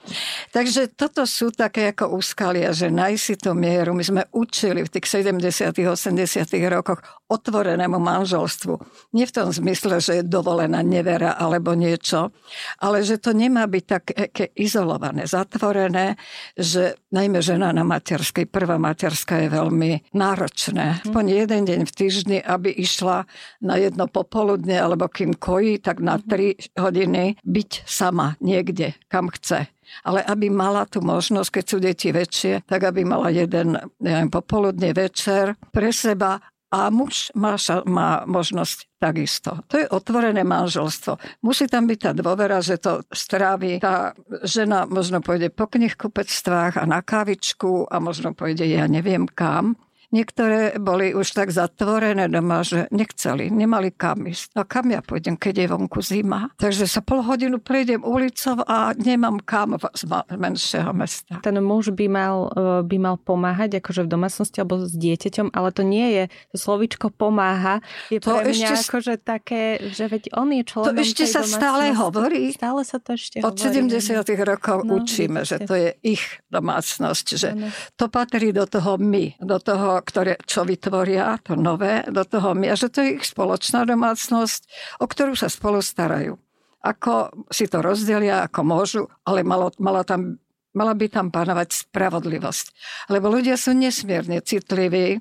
takže 0.51 0.91
toto 0.91 1.23
sú 1.31 1.55
také 1.55 1.95
ako 1.95 2.19
úskalia, 2.19 2.75
že 2.75 2.91
nájsť 2.91 3.47
tú 3.47 3.55
mieru. 3.55 3.95
My 3.95 4.03
sme 4.03 4.23
učili 4.35 4.83
v 4.83 4.91
tých 4.91 5.23
70 5.23 5.71
80 5.71 6.27
rokoch 6.67 6.99
otvorenému 7.31 8.03
manželstvu. 8.03 8.75
Nie 9.15 9.31
v 9.31 9.35
tom 9.39 9.55
zmysle, 9.55 10.03
že 10.03 10.13
je 10.21 10.25
dovolená 10.27 10.83
nevera 10.83 11.39
alebo 11.39 11.79
niečo, 11.79 12.35
ale 12.83 13.07
že 13.07 13.23
to 13.23 13.31
nemá 13.31 13.71
byť 13.71 13.85
také 13.87 14.51
izolované, 14.59 15.31
zatvorené, 15.31 16.19
že 16.59 16.99
najmä 17.11 17.43
žena 17.43 17.75
na 17.75 17.83
materskej, 17.83 18.47
prvá 18.47 18.79
materská 18.79 19.43
je 19.45 19.49
veľmi 19.51 20.15
náročné. 20.15 21.03
Aspoň 21.07 21.25
jeden 21.27 21.63
deň 21.67 21.81
v 21.87 21.93
týždni, 21.93 22.39
aby 22.41 22.71
išla 22.71 23.27
na 23.63 23.75
jedno 23.77 24.07
popoludne 24.07 24.79
alebo 24.79 25.11
kým 25.11 25.35
kojí, 25.37 25.83
tak 25.83 25.99
na 26.01 26.19
tri 26.23 26.57
hodiny 26.79 27.39
byť 27.43 27.71
sama 27.85 28.39
niekde, 28.41 28.95
kam 29.11 29.29
chce. 29.29 29.69
Ale 30.07 30.23
aby 30.23 30.47
mala 30.55 30.87
tú 30.87 31.03
možnosť, 31.03 31.51
keď 31.51 31.65
sú 31.67 31.77
deti 31.83 32.09
väčšie, 32.15 32.63
tak 32.63 32.87
aby 32.87 33.03
mala 33.03 33.35
jeden 33.35 33.75
neviem, 33.99 34.31
popoludne 34.31 34.95
večer 34.95 35.59
pre 35.75 35.91
seba 35.91 36.39
a 36.71 36.87
muž 36.89 37.35
má, 37.35 37.59
má 37.85 38.23
možnosť 38.31 38.87
takisto. 39.03 39.59
To 39.67 39.75
je 39.75 39.91
otvorené 39.91 40.47
manželstvo. 40.47 41.19
Musí 41.43 41.67
tam 41.67 41.91
byť 41.91 41.99
tá 41.99 42.11
dôvera, 42.15 42.63
že 42.63 42.79
to 42.79 43.03
strávi. 43.11 43.83
Tá 43.83 44.15
žena 44.47 44.87
možno 44.87 45.19
pôjde 45.19 45.51
po 45.51 45.67
knihkupectvách 45.67 46.79
a 46.79 46.85
na 46.87 47.03
kávičku 47.03 47.91
a 47.91 47.99
možno 47.99 48.39
pôjde 48.39 48.71
ja 48.71 48.87
neviem 48.87 49.27
kam 49.27 49.75
Niektoré 50.11 50.75
boli 50.83 51.15
už 51.15 51.39
tak 51.39 51.55
zatvorené 51.55 52.27
doma, 52.27 52.67
že 52.67 52.91
nechceli, 52.91 53.47
nemali 53.47 53.95
kam 53.95 54.27
ísť. 54.27 54.59
A 54.59 54.67
kam 54.67 54.91
ja 54.91 54.99
pôjdem, 55.07 55.39
keď 55.39 55.63
je 55.63 55.67
vonku 55.71 56.03
zima? 56.03 56.51
Takže 56.59 56.91
sa 56.91 56.99
pol 56.99 57.23
hodinu 57.23 57.63
prejdem 57.63 58.03
ulicou 58.03 58.59
a 58.67 58.91
nemám 58.99 59.39
kam 59.47 59.79
z 59.79 60.11
menšieho 60.35 60.91
mesta. 60.91 61.39
Ten 61.47 61.63
muž 61.63 61.95
by 61.95 62.07
mal, 62.11 62.51
e, 62.51 62.83
by 62.83 62.97
mal 62.99 63.17
pomáhať 63.23 63.79
akože 63.79 64.07
v 64.07 64.09
domácnosti 64.11 64.59
alebo 64.59 64.83
s 64.83 64.95
dieťaťom, 64.99 65.55
ale 65.55 65.71
to 65.71 65.87
nie 65.87 66.09
je, 66.11 66.23
to 66.51 66.57
slovičko 66.59 67.15
pomáha 67.15 67.79
je 68.11 68.19
to 68.19 68.35
pre 68.35 68.51
mňa 68.51 68.69
ešte, 68.75 68.91
akože 68.91 69.15
také, 69.23 69.63
že 69.95 70.11
veď 70.11 70.35
on 70.35 70.51
je 70.51 70.63
členom 70.67 70.91
To 70.91 71.03
ešte 71.07 71.25
sa 71.31 71.47
stále 71.47 71.95
hovorí. 71.95 72.51
Stále 72.51 72.83
sa 72.83 72.99
to 72.99 73.15
ešte 73.15 73.39
Od 73.47 73.55
hovorí. 73.55 73.95
70 73.95 74.27
rokov 74.43 74.83
no, 74.83 74.99
učíme, 74.99 75.47
vidíte. 75.47 75.51
že 75.51 75.57
to 75.71 75.75
je 75.79 75.91
ich 76.03 76.25
domácnosť, 76.51 77.27
že 77.39 77.49
ano. 77.55 77.71
to 77.95 78.11
patrí 78.11 78.51
do 78.51 78.67
toho 78.67 78.99
my, 78.99 79.39
do 79.39 79.59
toho 79.63 80.00
ktoré, 80.05 80.37
čo 80.45 80.67
vytvoria, 80.67 81.41
to 81.41 81.57
nové, 81.57 82.05
do 82.09 82.25
toho 82.25 82.53
my. 82.53 82.73
A 82.73 82.77
že 82.77 82.93
to 82.93 83.01
je 83.01 83.17
ich 83.21 83.25
spoločná 83.25 83.89
domácnosť, 83.89 84.61
o 85.01 85.07
ktorú 85.09 85.33
sa 85.33 85.49
spolu 85.49 85.81
starajú. 85.81 86.37
Ako 86.81 87.47
si 87.53 87.69
to 87.69 87.85
rozdelia, 87.85 88.45
ako 88.45 88.61
môžu, 88.65 89.03
ale 89.25 89.45
malo, 89.45 89.73
mala, 89.81 90.05
tam, 90.05 90.41
mala 90.73 90.93
by 90.97 91.07
tam 91.09 91.29
panovať 91.29 91.89
spravodlivosť. 91.89 92.67
Lebo 93.13 93.29
ľudia 93.33 93.57
sú 93.57 93.77
nesmierne 93.77 94.41
citliví 94.41 95.21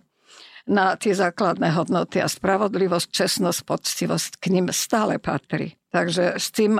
na 0.69 0.93
tie 0.99 1.15
základné 1.17 1.73
hodnoty 1.73 2.21
a 2.21 2.29
spravodlivosť, 2.29 3.07
čestnosť, 3.09 3.59
poctivosť 3.65 4.31
k 4.37 4.45
ním 4.53 4.69
stále 4.69 5.17
patrí. 5.17 5.78
Takže 5.89 6.37
s 6.37 6.53
tým 6.53 6.77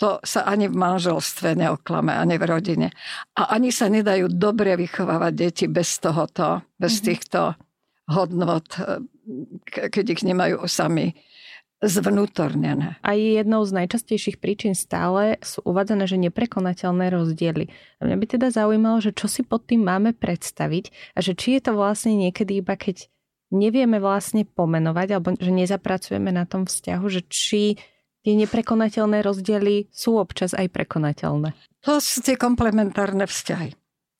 to 0.00 0.16
sa 0.24 0.48
ani 0.48 0.72
v 0.72 0.76
manželstve 0.80 1.52
neoklame, 1.52 2.16
ani 2.16 2.40
v 2.40 2.44
rodine. 2.48 2.88
A 3.36 3.52
ani 3.52 3.68
sa 3.68 3.92
nedajú 3.92 4.32
dobre 4.32 4.80
vychovávať 4.80 5.32
deti 5.36 5.64
bez 5.68 6.00
tohoto, 6.00 6.64
bez 6.80 6.96
mm-hmm. 6.96 7.06
týchto 7.06 7.40
hodnot, 8.08 8.68
e, 8.80 9.04
keď 9.92 10.04
ich 10.16 10.22
nemajú 10.24 10.64
sami 10.64 11.12
zvnútornené. 11.84 12.96
A 13.04 13.12
jednou 13.12 13.60
z 13.68 13.76
najčastejších 13.84 14.40
príčin 14.40 14.72
stále 14.72 15.36
sú 15.44 15.60
uvádzané, 15.68 16.08
že 16.08 16.16
neprekonateľné 16.16 17.12
rozdiely. 17.12 17.68
A 18.00 18.08
mňa 18.08 18.16
by 18.16 18.26
teda 18.32 18.48
zaujímalo, 18.48 19.04
že 19.04 19.12
čo 19.12 19.28
si 19.28 19.44
pod 19.44 19.68
tým 19.68 19.84
máme 19.84 20.16
predstaviť 20.16 21.12
a 21.12 21.20
že 21.20 21.36
či 21.36 21.60
je 21.60 21.68
to 21.68 21.72
vlastne 21.76 22.16
niekedy 22.16 22.64
iba 22.64 22.80
keď 22.80 23.12
nevieme 23.52 24.00
vlastne 24.00 24.48
pomenovať 24.48 25.08
alebo 25.12 25.28
že 25.36 25.52
nezapracujeme 25.52 26.32
na 26.32 26.48
tom 26.48 26.64
vzťahu, 26.64 27.04
že 27.12 27.22
či 27.28 27.62
tie 28.26 28.34
neprekonateľné 28.34 29.22
rozdiely 29.22 29.86
sú 29.94 30.18
občas 30.18 30.50
aj 30.50 30.66
prekonateľné. 30.74 31.54
To 31.86 32.02
sú 32.02 32.26
tie 32.26 32.34
komplementárne 32.34 33.22
vzťahy. 33.22 33.70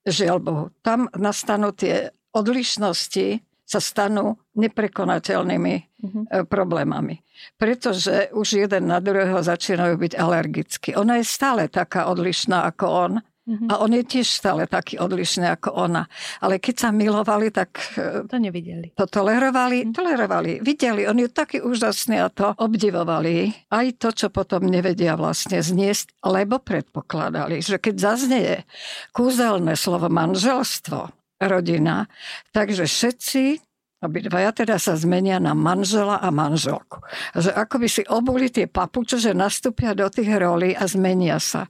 Žiaľ 0.07 0.39
Bohu. 0.39 0.65
Tam 0.87 1.11
nastanú 1.19 1.75
tie 1.75 2.15
odlišnosti, 2.31 3.43
sa 3.67 3.83
stanú 3.83 4.39
neprekonateľnými 4.55 5.75
mm-hmm. 5.75 6.47
problémami. 6.47 7.19
Pretože 7.59 8.31
už 8.31 8.63
jeden 8.63 8.87
na 8.87 9.03
druhého 9.03 9.43
začínajú 9.43 9.99
byť 9.99 10.13
alergickí. 10.15 10.95
Ona 10.95 11.19
je 11.19 11.27
stále 11.27 11.67
taká 11.67 12.07
odlišná 12.07 12.63
ako 12.71 12.87
on 12.87 13.13
Mm-hmm. 13.47 13.71
A 13.71 13.79
on 13.79 13.95
je 13.95 14.03
tiež 14.03 14.27
stále 14.27 14.67
taký 14.67 14.99
odlišný 14.99 15.47
ako 15.55 15.71
ona. 15.79 16.11
Ale 16.43 16.59
keď 16.59 16.75
sa 16.83 16.89
milovali, 16.91 17.55
tak... 17.55 17.79
E, 17.95 18.27
to 18.27 18.37
nevideli. 18.43 18.91
To 18.99 19.07
tolerovali, 19.07 19.87
mm-hmm. 19.87 19.95
tolerovali. 19.95 20.53
Videli, 20.67 21.07
on 21.07 21.23
je 21.23 21.31
taký 21.31 21.63
úžasný 21.63 22.19
a 22.19 22.27
to 22.27 22.51
obdivovali. 22.59 23.55
Aj 23.71 23.87
to, 23.95 24.11
čo 24.11 24.35
potom 24.35 24.67
nevedia 24.67 25.15
vlastne 25.15 25.63
zniesť, 25.63 26.27
lebo 26.27 26.59
predpokladali, 26.59 27.63
že 27.63 27.79
keď 27.79 27.95
zaznie 27.95 28.67
kúzelné 29.15 29.79
slovo 29.79 30.11
manželstvo, 30.11 31.15
rodina, 31.37 32.09
takže 32.57 32.89
všetci 32.89 33.66
Obidvaja 34.07 34.55
teda 34.55 34.79
sa 34.79 34.95
zmenia 34.95 35.43
na 35.43 35.51
manžela 35.51 36.23
a 36.23 36.31
manželku. 36.31 37.03
Že 37.35 37.51
ako 37.59 37.75
by 37.83 37.89
si 37.91 38.03
obuli 38.07 38.47
tie 38.55 38.71
papuče, 38.71 39.19
že 39.19 39.35
nastúpia 39.35 39.99
do 39.99 40.07
tých 40.07 40.31
rolí 40.39 40.79
a 40.79 40.87
zmenia 40.87 41.43
sa. 41.43 41.67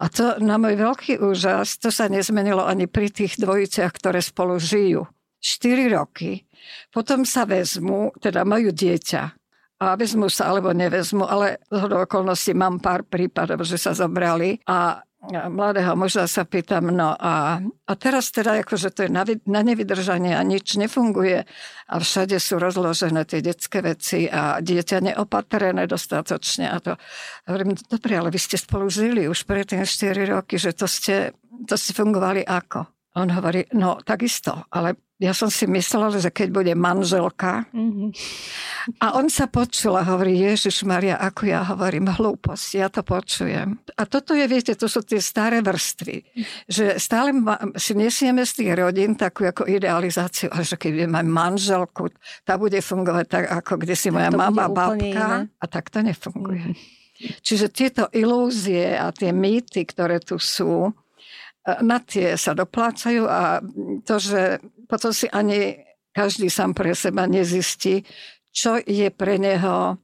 A 0.00 0.08
to 0.08 0.40
na 0.40 0.56
môj 0.56 0.80
veľký 0.80 1.20
úžas, 1.20 1.76
to 1.76 1.92
sa 1.92 2.08
nezmenilo 2.08 2.64
ani 2.64 2.88
pri 2.88 3.12
tých 3.12 3.36
dvojiciach, 3.36 3.92
ktoré 3.92 4.24
spolu 4.24 4.56
žijú. 4.56 5.04
4 5.44 5.92
roky. 5.92 6.48
Potom 6.88 7.28
sa 7.28 7.44
vezmu, 7.44 8.16
teda 8.16 8.48
majú 8.48 8.72
dieťa. 8.72 9.22
A 9.84 10.00
vezmu 10.00 10.32
sa 10.32 10.48
alebo 10.48 10.72
nevezmu, 10.72 11.28
ale 11.28 11.60
z 11.68 11.84
okolností 11.84 12.56
mám 12.56 12.80
pár 12.80 13.04
prípadov, 13.04 13.60
že 13.68 13.76
sa 13.76 13.92
zobrali 13.92 14.56
a 14.64 15.04
mladého 15.30 15.96
muža 15.96 16.28
sa 16.28 16.44
pýtam, 16.44 16.92
no 16.92 17.16
a, 17.16 17.60
a 17.62 17.92
teraz 17.96 18.28
teda 18.28 18.60
akože 18.60 18.92
to 18.92 19.00
je 19.06 19.10
na, 19.10 19.24
na 19.48 19.60
nevydržanie 19.64 20.36
a 20.36 20.42
nič 20.44 20.76
nefunguje 20.76 21.44
a 21.88 21.94
všade 21.96 22.36
sú 22.36 22.60
rozložené 22.60 23.24
tie 23.24 23.40
detské 23.40 23.80
veci 23.80 24.28
a 24.28 24.60
dieťa 24.60 25.12
neopatrené 25.12 25.88
dostatočne 25.88 26.68
a 26.68 26.76
to. 26.80 26.92
Hovorím, 27.48 27.76
dobre, 27.88 28.16
ale 28.16 28.28
vy 28.28 28.40
ste 28.40 28.56
spolu 28.60 28.88
žili 28.92 29.28
už 29.28 29.48
predtým 29.48 29.84
4 29.84 30.28
roky, 30.28 30.60
že 30.60 30.76
to 30.76 30.84
ste, 30.88 31.32
to 31.68 31.74
ste 31.76 31.96
fungovali 31.96 32.44
ako? 32.44 32.88
On 33.14 33.30
hovorí, 33.30 33.62
no 33.78 34.02
takisto, 34.02 34.66
ale 34.74 34.98
ja 35.22 35.32
som 35.32 35.46
si 35.46 35.64
myslela, 35.70 36.10
že 36.14 36.30
keď 36.30 36.48
bude 36.50 36.72
manželka, 36.74 37.70
mm-hmm 37.70 38.10
A 39.00 39.16
on 39.16 39.32
sa 39.32 39.48
počul 39.48 39.96
a 39.96 40.04
hovorí, 40.04 40.36
Ježiš 40.44 40.84
Maria, 40.84 41.16
ako 41.16 41.48
ja 41.48 41.64
hovorím, 41.64 42.12
hlúposť, 42.12 42.68
ja 42.76 42.92
to 42.92 43.00
počujem. 43.00 43.80
A 43.96 44.04
toto 44.04 44.36
je, 44.36 44.44
viete, 44.44 44.76
to 44.76 44.92
sú 44.92 45.00
tie 45.00 45.24
staré 45.24 45.64
vrstvy, 45.64 46.20
že 46.68 47.00
stále 47.00 47.32
ma, 47.32 47.56
si 47.80 47.96
nesieme 47.96 48.44
z 48.44 48.60
tých 48.60 48.70
rodín 48.76 49.16
takú 49.16 49.48
ako 49.48 49.64
idealizáciu, 49.64 50.52
ale 50.52 50.68
že 50.68 50.76
keď 50.76 51.08
mám 51.08 51.24
manželku, 51.24 52.12
tá 52.44 52.60
bude 52.60 52.76
fungovať 52.84 53.26
tak, 53.26 53.44
ako 53.64 53.72
kde 53.80 53.94
si 53.96 54.12
moja 54.12 54.28
mama, 54.28 54.68
babka. 54.68 55.48
A 55.48 55.64
tak 55.64 55.88
to 55.88 56.04
nefunguje. 56.04 56.76
Mm. 56.76 56.76
Čiže 57.40 57.72
tieto 57.72 58.04
ilúzie 58.12 59.00
a 59.00 59.08
tie 59.16 59.32
mýty, 59.32 59.88
ktoré 59.88 60.20
tu 60.20 60.36
sú, 60.36 60.92
na 61.64 61.96
tie 62.04 62.36
sa 62.36 62.52
doplácajú 62.52 63.24
a 63.24 63.64
to, 64.04 64.20
že 64.20 64.60
potom 64.88 65.10
si 65.12 65.26
ani 65.28 65.82
každý 66.14 66.46
sám 66.46 66.72
pre 66.72 66.94
seba 66.94 67.26
nezistí, 67.26 68.06
čo 68.54 68.78
je 68.78 69.10
pre 69.10 69.36
neho 69.36 69.98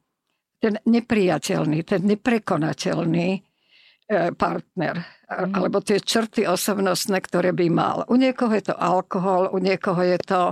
ten 0.61 0.77
nepriateľný, 0.85 1.87
ten 1.87 2.03
neprekonateľný 2.05 3.29
e, 3.33 3.41
partner, 4.35 4.95
mm. 5.01 5.55
alebo 5.57 5.81
tie 5.81 6.03
črty 6.03 6.45
osobnostné, 6.45 7.23
ktoré 7.23 7.55
by 7.55 7.67
mal. 7.71 7.97
U 8.11 8.19
niekoho 8.19 8.53
je 8.53 8.69
to 8.69 8.77
alkohol, 8.77 9.55
u 9.55 9.59
niekoho 9.63 10.03
je 10.03 10.19
to, 10.21 10.43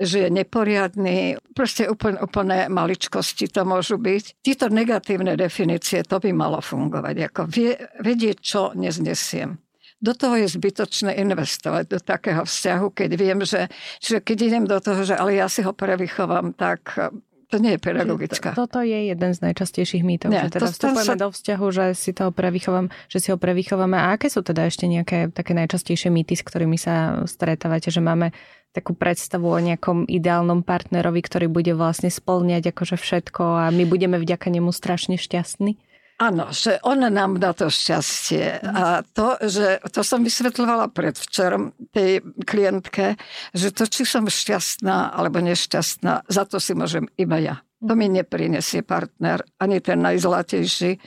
že 0.00 0.26
je 0.26 0.30
neporiadný, 0.32 1.38
proste 1.52 1.88
úplne, 1.88 2.20
úplne 2.20 2.68
maličkosti 2.68 3.48
to 3.48 3.64
môžu 3.64 3.96
byť. 3.96 4.42
Tieto 4.44 4.66
negatívne 4.68 5.38
definície, 5.38 6.04
to 6.04 6.20
by 6.20 6.32
malo 6.34 6.60
fungovať, 6.60 7.16
ako 7.32 7.40
vie, 7.48 7.76
vedieť, 8.00 8.36
čo 8.40 8.60
neznesiem 8.76 9.69
do 10.00 10.12
toho 10.16 10.34
je 10.40 10.48
zbytočné 10.48 11.12
investovať, 11.20 11.84
do 11.92 11.98
takého 12.00 12.42
vzťahu, 12.48 12.86
keď 12.96 13.10
viem, 13.20 13.38
že, 13.44 13.68
že 14.00 14.24
keď 14.24 14.36
idem 14.48 14.64
do 14.64 14.80
toho, 14.80 15.04
že 15.04 15.14
ale 15.14 15.36
ja 15.36 15.46
si 15.46 15.60
ho 15.60 15.76
prevychovám, 15.76 16.56
tak 16.56 16.96
eh, 16.96 17.12
to 17.50 17.58
nie 17.58 17.74
je 17.76 17.80
pedagogická. 17.82 18.54
To, 18.54 18.64
toto 18.64 18.80
je 18.80 19.10
jeden 19.10 19.30
z 19.34 19.38
najčastejších 19.42 20.06
mýtov, 20.06 20.30
nie, 20.30 20.38
že 20.38 20.54
teda 20.54 20.70
to, 20.70 20.72
vstupujeme 20.72 21.14
sa... 21.18 21.18
do 21.18 21.28
vzťahu, 21.34 21.66
že 21.74 21.84
si 21.98 22.10
toho 22.14 22.30
prevychovám, 22.30 22.86
že 23.10 23.18
si 23.18 23.28
ho 23.34 23.36
prevychováme. 23.36 23.98
A 23.98 24.14
aké 24.14 24.30
sú 24.30 24.40
teda 24.46 24.70
ešte 24.70 24.86
nejaké 24.86 25.34
také 25.34 25.52
najčastejšie 25.58 26.14
mýty, 26.14 26.38
s 26.38 26.46
ktorými 26.46 26.78
sa 26.78 27.26
stretávate, 27.26 27.90
že 27.90 27.98
máme 27.98 28.30
takú 28.70 28.94
predstavu 28.94 29.50
o 29.50 29.58
nejakom 29.58 30.06
ideálnom 30.06 30.62
partnerovi, 30.62 31.20
ktorý 31.26 31.50
bude 31.50 31.74
vlastne 31.74 32.06
splňať 32.06 32.70
akože 32.70 32.96
všetko 33.02 33.42
a 33.42 33.74
my 33.74 33.82
budeme 33.82 34.16
vďaka 34.22 34.46
nemu 34.46 34.70
strašne 34.70 35.18
šťastní? 35.18 35.89
Áno, 36.20 36.52
že 36.52 36.76
on 36.84 37.00
nám 37.00 37.40
dá 37.40 37.56
to 37.56 37.72
šťastie. 37.72 38.60
A 38.60 39.00
to, 39.00 39.40
že 39.40 39.80
to 39.88 40.04
som 40.04 40.20
vysvetľovala 40.20 40.92
predvčerom 40.92 41.72
tej 41.96 42.20
klientke, 42.44 43.16
že 43.56 43.72
to, 43.72 43.88
či 43.88 44.04
som 44.04 44.28
šťastná 44.28 45.16
alebo 45.16 45.40
nešťastná, 45.40 46.28
za 46.28 46.44
to 46.44 46.60
si 46.60 46.76
môžem 46.76 47.08
iba 47.16 47.40
ja. 47.40 47.64
To 47.80 47.96
mi 47.96 48.12
neprinesie 48.12 48.84
partner, 48.84 49.40
ani 49.56 49.80
ten 49.80 50.04
najzlatejší 50.04 51.00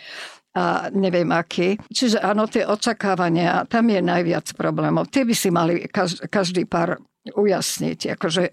a 0.57 0.89
neviem 0.89 1.29
aký. 1.29 1.77
Čiže 1.93 2.17
áno, 2.17 2.49
tie 2.49 2.65
očakávania, 2.65 3.69
tam 3.69 3.93
je 3.93 4.01
najviac 4.01 4.49
problémov. 4.57 5.13
Tie 5.13 5.29
by 5.29 5.35
si 5.37 5.53
mali 5.53 5.85
každý 6.25 6.65
pár 6.65 6.97
ujasniť. 7.23 8.17
Akože 8.17 8.49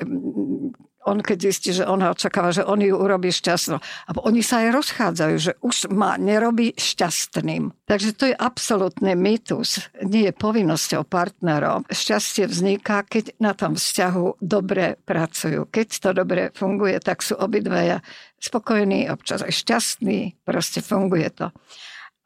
on 1.08 1.24
keď 1.24 1.38
zistí, 1.48 1.70
že 1.72 1.88
ona 1.88 2.12
očakáva, 2.12 2.52
že 2.52 2.66
on 2.66 2.80
ju 2.84 2.92
urobí 2.92 3.32
šťastnou. 3.32 3.80
A 3.80 4.10
oni 4.20 4.44
sa 4.44 4.64
aj 4.64 4.68
rozchádzajú, 4.76 5.36
že 5.40 5.52
už 5.64 5.88
ma 5.88 6.20
nerobí 6.20 6.76
šťastným. 6.76 7.72
Takže 7.88 8.10
to 8.12 8.24
je 8.28 8.36
absolútny 8.36 9.16
mýtus. 9.16 9.88
Nie 10.04 10.30
je 10.30 10.32
povinnosťou 10.36 11.08
partnerov. 11.08 11.88
Šťastie 11.88 12.44
vzniká, 12.44 13.02
keď 13.08 13.32
na 13.40 13.56
tom 13.56 13.80
vzťahu 13.80 14.44
dobre 14.44 15.00
pracujú. 15.08 15.72
Keď 15.72 15.88
to 16.04 16.10
dobre 16.12 16.52
funguje, 16.52 17.00
tak 17.00 17.24
sú 17.24 17.38
obidvaja 17.40 18.04
spokojní, 18.36 19.08
občas 19.08 19.40
aj 19.40 19.56
šťastní. 19.56 20.44
Proste 20.44 20.84
funguje 20.84 21.32
to. 21.32 21.48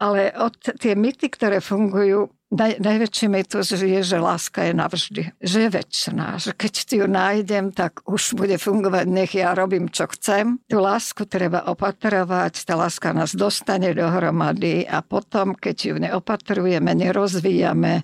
Ale 0.02 0.34
od 0.34 0.58
tie 0.58 0.98
mýty, 0.98 1.30
ktoré 1.30 1.62
fungujú, 1.62 2.34
naj, 2.50 2.82
najväčší 2.82 3.26
mýtus 3.30 3.74
je, 3.74 4.00
že 4.02 4.18
láska 4.18 4.66
je 4.66 4.72
navždy. 4.74 5.22
Že 5.38 5.58
je 5.66 5.70
väčšiná. 5.70 6.28
Že 6.38 6.50
keď 6.54 6.72
ti 6.74 6.94
ju 6.98 7.06
nájdem, 7.06 7.70
tak 7.70 8.02
už 8.06 8.34
bude 8.34 8.58
fungovať, 8.58 9.06
nech 9.06 9.32
ja 9.34 9.54
robím, 9.54 9.90
čo 9.90 10.10
chcem. 10.10 10.58
Tú 10.66 10.82
lásku 10.82 11.26
treba 11.26 11.66
opatrovať, 11.66 12.66
tá 12.66 12.74
láska 12.74 13.14
nás 13.14 13.34
dostane 13.34 13.94
dohromady 13.94 14.86
a 14.86 15.02
potom, 15.02 15.54
keď 15.54 15.76
ju 15.78 15.94
neopatrujeme, 15.98 16.90
nerozvíjame, 16.90 18.02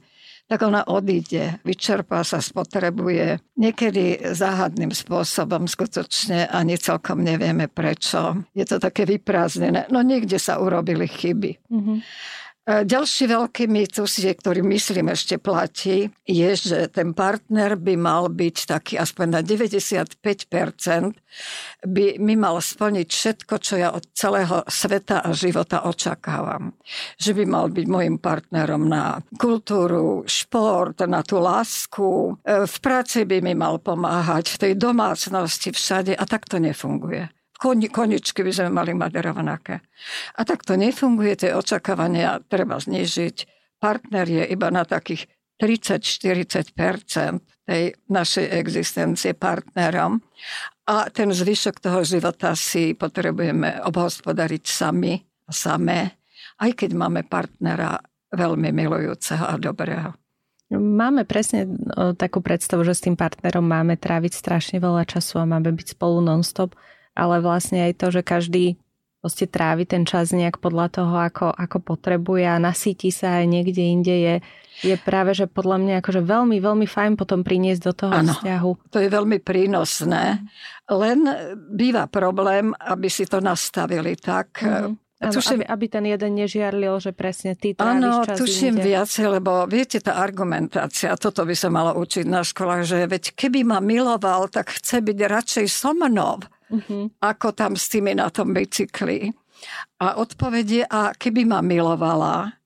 tak 0.50 0.66
ona 0.66 0.82
odíde, 0.82 1.62
vyčerpá 1.62 2.26
sa, 2.26 2.42
spotrebuje. 2.42 3.38
Niekedy 3.54 4.34
záhadným 4.34 4.90
spôsobom, 4.90 5.70
skutočne 5.70 6.50
ani 6.50 6.74
celkom 6.74 7.22
nevieme 7.22 7.70
prečo. 7.70 8.42
Je 8.50 8.66
to 8.66 8.82
také 8.82 9.06
vyprázdnené. 9.06 9.86
No 9.94 10.02
niekde 10.02 10.42
sa 10.42 10.58
urobili 10.58 11.06
chyby. 11.06 11.70
Mm-hmm. 11.70 11.98
Ďalší 12.70 13.34
veľký 13.34 13.66
mýtus, 13.66 14.22
ktorý 14.22 14.62
myslím 14.62 15.10
ešte 15.10 15.42
platí, 15.42 16.06
je, 16.22 16.50
že 16.54 16.86
ten 16.86 17.10
partner 17.10 17.74
by 17.74 17.98
mal 17.98 18.30
byť 18.30 18.56
taký 18.70 18.94
aspoň 18.94 19.26
na 19.26 19.40
95% 19.42 20.22
by 21.82 22.06
mi 22.22 22.34
mal 22.38 22.62
splniť 22.62 23.08
všetko, 23.10 23.54
čo 23.58 23.74
ja 23.74 23.90
od 23.90 24.06
celého 24.14 24.62
sveta 24.70 25.26
a 25.26 25.34
života 25.34 25.82
očakávam. 25.82 26.78
Že 27.18 27.42
by 27.42 27.44
mal 27.50 27.66
byť 27.74 27.86
môjim 27.90 28.16
partnerom 28.22 28.86
na 28.86 29.18
kultúru, 29.34 30.22
šport, 30.30 30.94
na 31.10 31.26
tú 31.26 31.42
lásku. 31.42 32.38
V 32.46 32.76
práci 32.78 33.26
by 33.26 33.42
mi 33.42 33.58
mal 33.58 33.82
pomáhať, 33.82 34.46
v 34.46 34.56
tej 34.62 34.72
domácnosti, 34.78 35.74
všade 35.74 36.14
a 36.14 36.22
tak 36.22 36.46
to 36.46 36.62
nefunguje 36.62 37.39
koni, 37.60 37.92
koničky 37.92 38.40
by 38.40 38.52
sme 38.56 38.68
mali 38.72 38.96
mať 38.96 39.12
rovnaké. 39.20 39.84
A 40.40 40.40
tak 40.48 40.64
to 40.64 40.80
nefunguje, 40.80 41.36
tie 41.36 41.52
očakávania 41.52 42.40
treba 42.48 42.80
znižiť. 42.80 43.36
Partner 43.76 44.24
je 44.24 44.44
iba 44.48 44.72
na 44.72 44.88
takých 44.88 45.28
30-40 45.60 46.72
tej 47.68 47.82
našej 48.08 48.46
existencie 48.56 49.36
partnerom 49.36 50.24
a 50.88 51.12
ten 51.12 51.28
zvyšok 51.28 51.84
toho 51.84 52.00
života 52.00 52.56
si 52.56 52.96
potrebujeme 52.96 53.84
obhospodariť 53.84 54.64
sami 54.64 55.20
a 55.20 55.52
samé, 55.52 56.16
aj 56.64 56.80
keď 56.80 56.90
máme 56.96 57.28
partnera 57.28 58.00
veľmi 58.32 58.72
milujúceho 58.72 59.44
a 59.44 59.60
dobrého. 59.60 60.16
Máme 60.70 61.28
presne 61.28 61.66
takú 62.14 62.40
predstavu, 62.40 62.86
že 62.86 62.94
s 62.96 63.04
tým 63.04 63.18
partnerom 63.18 63.66
máme 63.66 63.98
tráviť 64.00 64.32
strašne 64.32 64.78
veľa 64.80 65.02
času 65.02 65.42
a 65.42 65.50
máme 65.50 65.74
byť 65.76 65.98
spolu 65.98 66.22
non-stop 66.24 66.72
ale 67.20 67.44
vlastne 67.44 67.84
aj 67.84 68.00
to, 68.00 68.06
že 68.08 68.24
každý 68.24 68.80
proste 69.20 69.44
trávi 69.44 69.84
ten 69.84 70.08
čas 70.08 70.32
nejak 70.32 70.56
podľa 70.58 70.88
toho, 70.96 71.14
ako, 71.20 71.52
ako 71.52 71.78
potrebuje 71.84 72.48
a 72.48 72.56
nasíti 72.56 73.12
sa 73.12 73.44
aj 73.44 73.46
niekde 73.52 73.84
inde 73.84 74.16
je, 74.16 74.34
je 74.80 74.96
práve, 74.96 75.36
že 75.36 75.44
podľa 75.44 75.76
mňa 75.76 75.94
akože 76.00 76.24
veľmi, 76.24 76.56
veľmi 76.56 76.88
fajn 76.88 77.20
potom 77.20 77.44
priniesť 77.44 77.82
do 77.84 77.92
toho 77.92 78.12
ano, 78.16 78.32
vzťahu. 78.32 78.70
to 78.88 78.98
je 79.04 79.08
veľmi 79.12 79.38
prínosné. 79.44 80.40
Len 80.88 81.18
býva 81.68 82.08
problém, 82.08 82.72
aby 82.80 83.12
si 83.12 83.28
to 83.28 83.44
nastavili 83.44 84.16
tak, 84.16 84.64
mm-hmm. 84.64 85.08
Ano, 85.20 85.36
tuším, 85.36 85.60
aby, 85.60 85.68
aby 85.68 85.86
ten 85.92 86.04
jeden 86.08 86.32
nežiarlil, 86.32 86.96
že 86.96 87.12
presne 87.12 87.52
ty 87.52 87.76
tráviš 87.76 88.08
Áno, 88.08 88.24
čas 88.24 88.40
tuším 88.40 88.80
inde. 88.80 88.88
viacej, 88.88 89.36
lebo 89.36 89.68
viete, 89.68 90.00
tá 90.00 90.16
argumentácia, 90.16 91.12
toto 91.20 91.44
by 91.44 91.52
sa 91.52 91.68
malo 91.68 91.92
učiť 91.92 92.24
na 92.24 92.40
školách, 92.40 92.88
že 92.88 93.04
veď 93.04 93.36
keby 93.36 93.68
ma 93.68 93.84
miloval, 93.84 94.48
tak 94.48 94.72
chce 94.80 95.04
byť 95.04 95.18
radšej 95.20 95.66
so 95.68 95.92
mnou 95.92 96.40
uh-huh. 96.70 97.10
ako 97.20 97.52
tam 97.52 97.74
s 97.74 97.90
tými 97.90 98.14
na 98.14 98.30
tom 98.30 98.54
bicykli. 98.54 99.28
A 100.00 100.16
odpovedie, 100.16 100.88
a 100.88 101.12
keby 101.12 101.44
ma 101.44 101.60
milovala, 101.60 102.60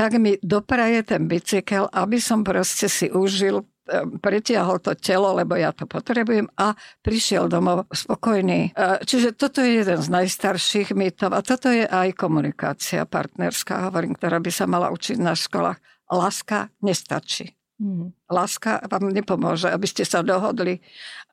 tak 0.00 0.16
mi 0.16 0.40
dopraje 0.40 1.04
ten 1.04 1.28
bicykel, 1.28 1.84
aby 1.92 2.16
som 2.16 2.40
proste 2.40 2.88
si 2.88 3.12
užil, 3.12 3.60
e, 3.60 4.08
pretiahol 4.16 4.80
to 4.80 4.96
telo, 4.96 5.36
lebo 5.36 5.60
ja 5.60 5.76
to 5.76 5.84
potrebujem 5.84 6.48
a 6.56 6.72
prišiel 7.04 7.52
domov 7.52 7.84
spokojný. 7.92 8.72
E, 8.72 9.04
čiže 9.04 9.36
toto 9.36 9.60
je 9.60 9.84
jeden 9.84 10.00
z 10.00 10.08
najstarších 10.08 10.96
mýtov 10.96 11.36
a 11.36 11.44
toto 11.44 11.68
je 11.68 11.84
aj 11.84 12.16
komunikácia 12.16 13.04
partnerská, 13.04 13.92
hovorím, 13.92 14.16
ktorá 14.16 14.40
by 14.40 14.48
sa 14.48 14.64
mala 14.64 14.88
učiť 14.88 15.20
na 15.20 15.36
školách. 15.36 15.76
Láska 16.08 16.72
nestačí. 16.80 17.59
Mm. 17.80 18.12
Láska 18.28 18.84
vám 18.92 19.08
nepomôže, 19.08 19.72
aby 19.72 19.88
ste 19.88 20.04
sa 20.04 20.20
dohodli. 20.20 20.84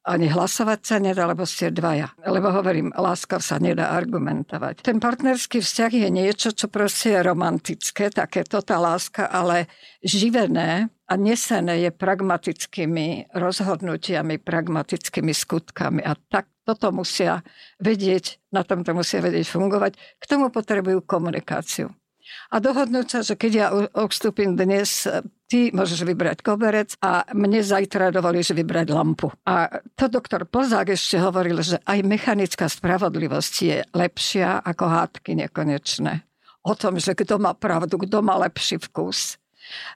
Ani 0.07 0.31
hlasovať 0.31 0.79
sa 0.79 0.95
nedá, 1.03 1.27
lebo 1.27 1.43
ste 1.43 1.75
dvaja. 1.75 2.15
Lebo 2.23 2.47
hovorím, 2.55 2.95
láska 2.95 3.43
sa 3.43 3.59
nedá 3.59 3.91
argumentovať. 3.91 4.79
Ten 4.79 5.03
partnerský 5.03 5.59
vzťah 5.59 5.91
je 5.91 6.07
niečo, 6.07 6.55
čo 6.55 6.71
proste 6.71 7.11
je 7.11 7.19
romantické, 7.19 8.07
takéto 8.07 8.63
tá 8.63 8.79
láska, 8.79 9.27
ale 9.27 9.67
živené 9.99 10.87
a 11.11 11.13
nesené 11.19 11.83
je 11.83 11.91
pragmatickými 11.91 13.35
rozhodnutiami, 13.35 14.39
pragmatickými 14.39 15.35
skutkami. 15.35 15.99
A 15.99 16.15
tak 16.15 16.47
toto 16.63 16.95
musia 16.95 17.43
vedieť, 17.83 18.39
na 18.55 18.63
tomto 18.63 18.95
musia 18.95 19.19
vedieť 19.19 19.51
fungovať. 19.51 19.99
K 19.99 20.23
tomu 20.23 20.47
potrebujú 20.47 21.03
komunikáciu. 21.03 21.91
A 22.51 22.63
dohodnúť 22.63 23.07
sa, 23.07 23.19
že 23.23 23.35
keď 23.35 23.51
ja 23.51 23.67
odstúpim 23.95 24.55
dnes, 24.55 25.07
ty 25.47 25.71
môžeš 25.71 26.03
vybrať 26.03 26.43
koberec 26.43 26.95
a 26.99 27.23
mne 27.31 27.63
zajtra 27.63 28.11
dovolíš 28.11 28.51
vybrať 28.55 28.87
lampu. 28.91 29.31
A 29.47 29.83
to 29.95 30.11
doktor 30.11 30.43
Plzák 30.43 30.91
ešte 30.91 31.19
hovoril, 31.19 31.59
že 31.63 31.79
aj 31.87 32.03
mechanická 32.03 32.67
spravodlivosť 32.67 33.53
je 33.63 33.77
lepšia 33.95 34.63
ako 34.63 34.85
hádky 34.87 35.31
nekonečné. 35.47 36.27
O 36.67 36.75
tom, 36.75 36.99
že 36.99 37.15
kto 37.15 37.39
má 37.39 37.55
pravdu, 37.55 37.95
kto 37.95 38.19
má 38.19 38.35
lepší 38.43 38.75
vkus. 38.79 39.39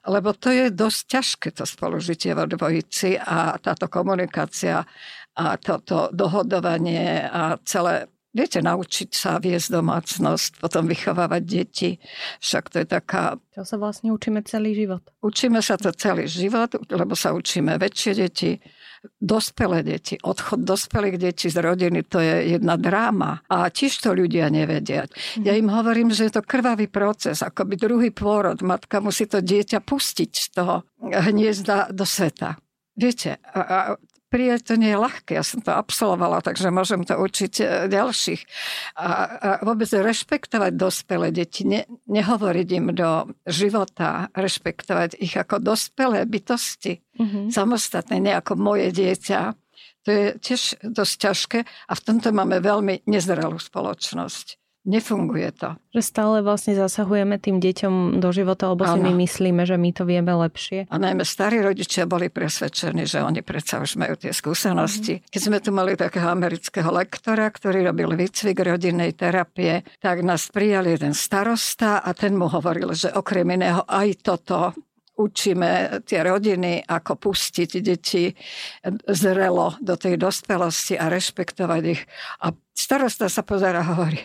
Lebo 0.04 0.36
to 0.36 0.52
je 0.52 0.68
dosť 0.68 1.00
ťažké, 1.08 1.48
to 1.56 1.64
spolužitie 1.64 2.36
vo 2.36 2.44
dvojici 2.44 3.16
a 3.16 3.56
táto 3.56 3.88
komunikácia 3.88 4.84
a 5.32 5.56
toto 5.56 6.12
dohodovanie 6.12 7.24
a 7.24 7.56
celé 7.64 8.08
Viete, 8.32 8.64
naučiť 8.64 9.12
sa 9.12 9.36
viesť 9.36 9.76
domácnosť, 9.76 10.64
potom 10.64 10.88
vychovávať 10.88 11.42
deti. 11.44 11.90
Však 12.40 12.72
to 12.72 12.76
je 12.80 12.86
taká... 12.88 13.36
To 13.52 13.60
sa 13.60 13.76
vlastne 13.76 14.08
učíme 14.08 14.40
celý 14.48 14.72
život. 14.72 15.04
Učíme 15.20 15.60
sa 15.60 15.76
to 15.76 15.92
celý 15.92 16.24
život, 16.24 16.72
lebo 16.88 17.12
sa 17.12 17.36
učíme 17.36 17.76
väčšie 17.76 18.12
deti, 18.16 18.56
dospelé 19.20 19.84
deti. 19.84 20.16
Odchod 20.16 20.64
dospelých 20.64 21.20
detí 21.20 21.52
z 21.52 21.60
rodiny, 21.60 22.08
to 22.08 22.24
je 22.24 22.56
jedna 22.56 22.80
dráma. 22.80 23.44
A 23.52 23.68
tiež 23.68 24.00
to 24.00 24.16
ľudia 24.16 24.48
nevedia. 24.48 25.04
Mm. 25.36 25.44
Ja 25.44 25.52
im 25.52 25.68
hovorím, 25.68 26.08
že 26.16 26.32
je 26.32 26.40
to 26.40 26.46
krvavý 26.46 26.88
proces, 26.88 27.44
akoby 27.44 27.76
druhý 27.76 28.10
pôrod. 28.14 28.56
Matka 28.64 29.04
musí 29.04 29.28
to 29.28 29.44
dieťa 29.44 29.84
pustiť 29.84 30.30
z 30.32 30.46
toho 30.56 30.88
hniezda 31.04 31.92
do 31.92 32.08
sveta. 32.08 32.56
Viete, 32.96 33.40
a, 33.52 33.60
a 33.60 33.78
prijať 34.32 34.72
to 34.72 34.74
nie 34.80 34.96
je 34.96 35.02
ľahké. 35.04 35.36
Ja 35.36 35.44
som 35.44 35.60
to 35.60 35.76
absolvovala, 35.76 36.40
takže 36.40 36.72
môžem 36.72 37.04
to 37.04 37.20
učiť 37.20 37.54
e, 37.60 37.64
ďalších. 37.92 38.40
A, 38.96 39.04
a 39.04 39.08
vôbec 39.60 39.92
rešpektovať 39.92 40.72
dospelé 40.72 41.28
deti, 41.28 41.68
ne, 41.68 41.84
nehovoriť 42.08 42.68
im 42.72 42.96
do 42.96 43.28
života, 43.44 44.32
rešpektovať 44.32 45.20
ich 45.20 45.36
ako 45.36 45.60
dospelé 45.60 46.24
bytosti, 46.24 47.04
mm-hmm. 47.20 47.52
samostatné, 47.52 48.16
nie 48.24 48.32
ako 48.32 48.56
moje 48.56 48.88
dieťa. 48.96 49.52
To 50.02 50.08
je 50.08 50.24
tiež 50.40 50.80
dosť 50.82 51.14
ťažké 51.20 51.58
a 51.62 51.92
v 51.92 52.00
tomto 52.00 52.32
máme 52.32 52.58
veľmi 52.58 53.04
nezrelú 53.04 53.60
spoločnosť. 53.60 54.61
Nefunguje 54.82 55.54
to. 55.54 55.78
Že 55.94 56.02
stále 56.02 56.36
vlastne 56.42 56.74
zasahujeme 56.74 57.38
tým 57.38 57.62
deťom 57.62 58.18
do 58.18 58.28
života, 58.34 58.66
lebo 58.66 58.82
ano. 58.82 58.98
si 58.98 58.98
my 58.98 59.12
myslíme, 59.14 59.62
že 59.62 59.78
my 59.78 59.90
to 59.94 60.02
vieme 60.02 60.34
lepšie. 60.34 60.90
A 60.90 60.98
najmä 60.98 61.22
starí 61.22 61.62
rodičia 61.62 62.02
boli 62.02 62.34
presvedčení, 62.34 63.06
že 63.06 63.22
oni 63.22 63.46
predsa 63.46 63.78
už 63.78 63.94
majú 63.94 64.18
tie 64.18 64.34
skúsenosti. 64.34 65.22
Mm-hmm. 65.22 65.30
Keď 65.30 65.40
sme 65.46 65.58
tu 65.62 65.70
mali 65.70 65.94
takého 65.94 66.26
amerického 66.26 66.90
lektora, 66.90 67.46
ktorý 67.54 67.94
robil 67.94 68.10
výcvik 68.10 68.58
rodinnej 68.58 69.14
terapie, 69.14 69.86
tak 70.02 70.26
nás 70.26 70.50
prijal 70.50 70.90
jeden 70.90 71.14
starosta 71.14 72.02
a 72.02 72.10
ten 72.10 72.34
mu 72.34 72.50
hovoril, 72.50 72.90
že 72.90 73.14
okrem 73.14 73.54
iného 73.54 73.86
aj 73.86 74.08
toto 74.18 74.74
učíme 75.14 76.02
tie 76.02 76.26
rodiny, 76.26 76.82
ako 76.82 77.30
pustiť 77.30 77.70
deti 77.78 78.34
zrelo 79.14 79.78
do 79.78 79.94
tej 79.94 80.18
dospelosti 80.18 80.98
a 80.98 81.06
rešpektovať 81.06 81.82
ich. 81.86 82.02
A 82.42 82.50
starosta 82.74 83.28
sa 83.28 83.46
pozera 83.46 83.84
a 83.84 83.88
hovorí, 83.94 84.18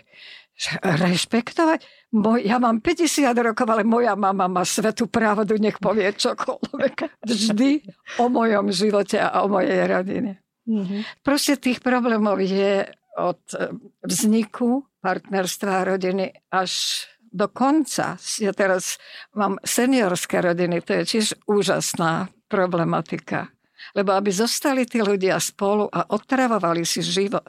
rešpektovať. 0.81 1.85
Moj, 2.17 2.41
ja 2.41 2.57
mám 2.57 2.81
50 2.81 3.29
rokov, 3.37 3.67
ale 3.69 3.85
moja 3.85 4.17
mama 4.17 4.49
má 4.49 4.63
svetú 4.65 5.05
pravdu, 5.05 5.59
nech 5.61 5.77
povie 5.77 6.09
čokoľvek. 6.09 7.21
Vždy 7.21 7.69
o 8.17 8.25
mojom 8.31 8.73
živote 8.73 9.21
a 9.21 9.45
o 9.45 9.51
mojej 9.51 9.85
rodine. 9.85 10.41
Mm-hmm. 10.67 11.23
Proste 11.23 11.55
tých 11.55 11.79
problémov 11.79 12.41
je 12.43 12.89
od 13.17 13.39
e, 13.55 13.71
vzniku 14.03 14.83
partnerstva 14.99 15.71
a 15.71 15.87
rodiny 15.95 16.33
až 16.51 17.05
do 17.31 17.47
konca. 17.47 18.19
Ja 18.41 18.51
teraz 18.51 18.99
mám 19.31 19.61
seniorské 19.63 20.43
rodiny, 20.43 20.83
to 20.83 20.97
je 20.99 21.03
tiež 21.17 21.27
úžasná 21.47 22.27
problematika. 22.51 23.47
Lebo 23.95 24.11
aby 24.11 24.33
zostali 24.33 24.83
tí 24.83 24.99
ľudia 24.99 25.39
spolu 25.39 25.87
a 25.87 26.03
otravovali 26.11 26.83
si 26.83 26.99
život, 26.99 27.45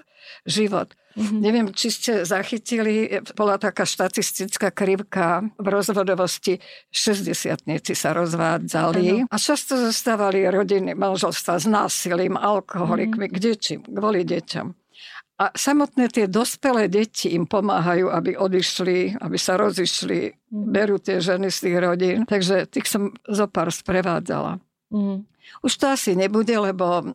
život 0.47 0.95
Mm-hmm. 1.19 1.41
Neviem, 1.43 1.67
či 1.75 1.91
ste 1.91 2.13
zachytili, 2.23 3.11
bola 3.35 3.59
taká 3.59 3.83
štatistická 3.83 4.71
krivka 4.71 5.43
v 5.59 5.67
rozvodovosti. 5.67 6.63
60 6.95 7.59
sa 7.99 8.15
rozvádzali 8.15 9.27
ano. 9.27 9.27
a 9.27 9.35
často 9.35 9.75
zostávali 9.75 10.47
rodiny, 10.47 10.95
manželstva 10.95 11.59
s 11.59 11.67
násilím, 11.67 12.39
alkoholikmi, 12.39 13.27
mm-hmm. 13.27 13.39
kde 13.43 13.51
čím, 13.59 13.81
kvôli 13.83 14.23
deťom. 14.23 14.67
A 15.39 15.55
samotné 15.55 16.11
tie 16.11 16.27
dospelé 16.27 16.91
deti 16.91 17.31
im 17.31 17.47
pomáhajú, 17.47 18.11
aby 18.11 18.35
odišli, 18.35 19.23
aby 19.23 19.39
sa 19.39 19.55
rozišli, 19.55 20.35
mm. 20.35 20.67
berú 20.75 20.99
tie 20.99 21.23
ženy 21.23 21.47
z 21.47 21.59
tých 21.63 21.77
rodín. 21.79 22.19
Takže 22.27 22.67
tých 22.67 22.91
som 22.91 23.15
zo 23.23 23.47
pár 23.47 23.71
sprevádzala. 23.71 24.59
Mm. 24.91 25.23
Už 25.63 25.73
to 25.79 25.95
asi 25.95 26.19
nebude, 26.19 26.51
lebo 26.51 27.15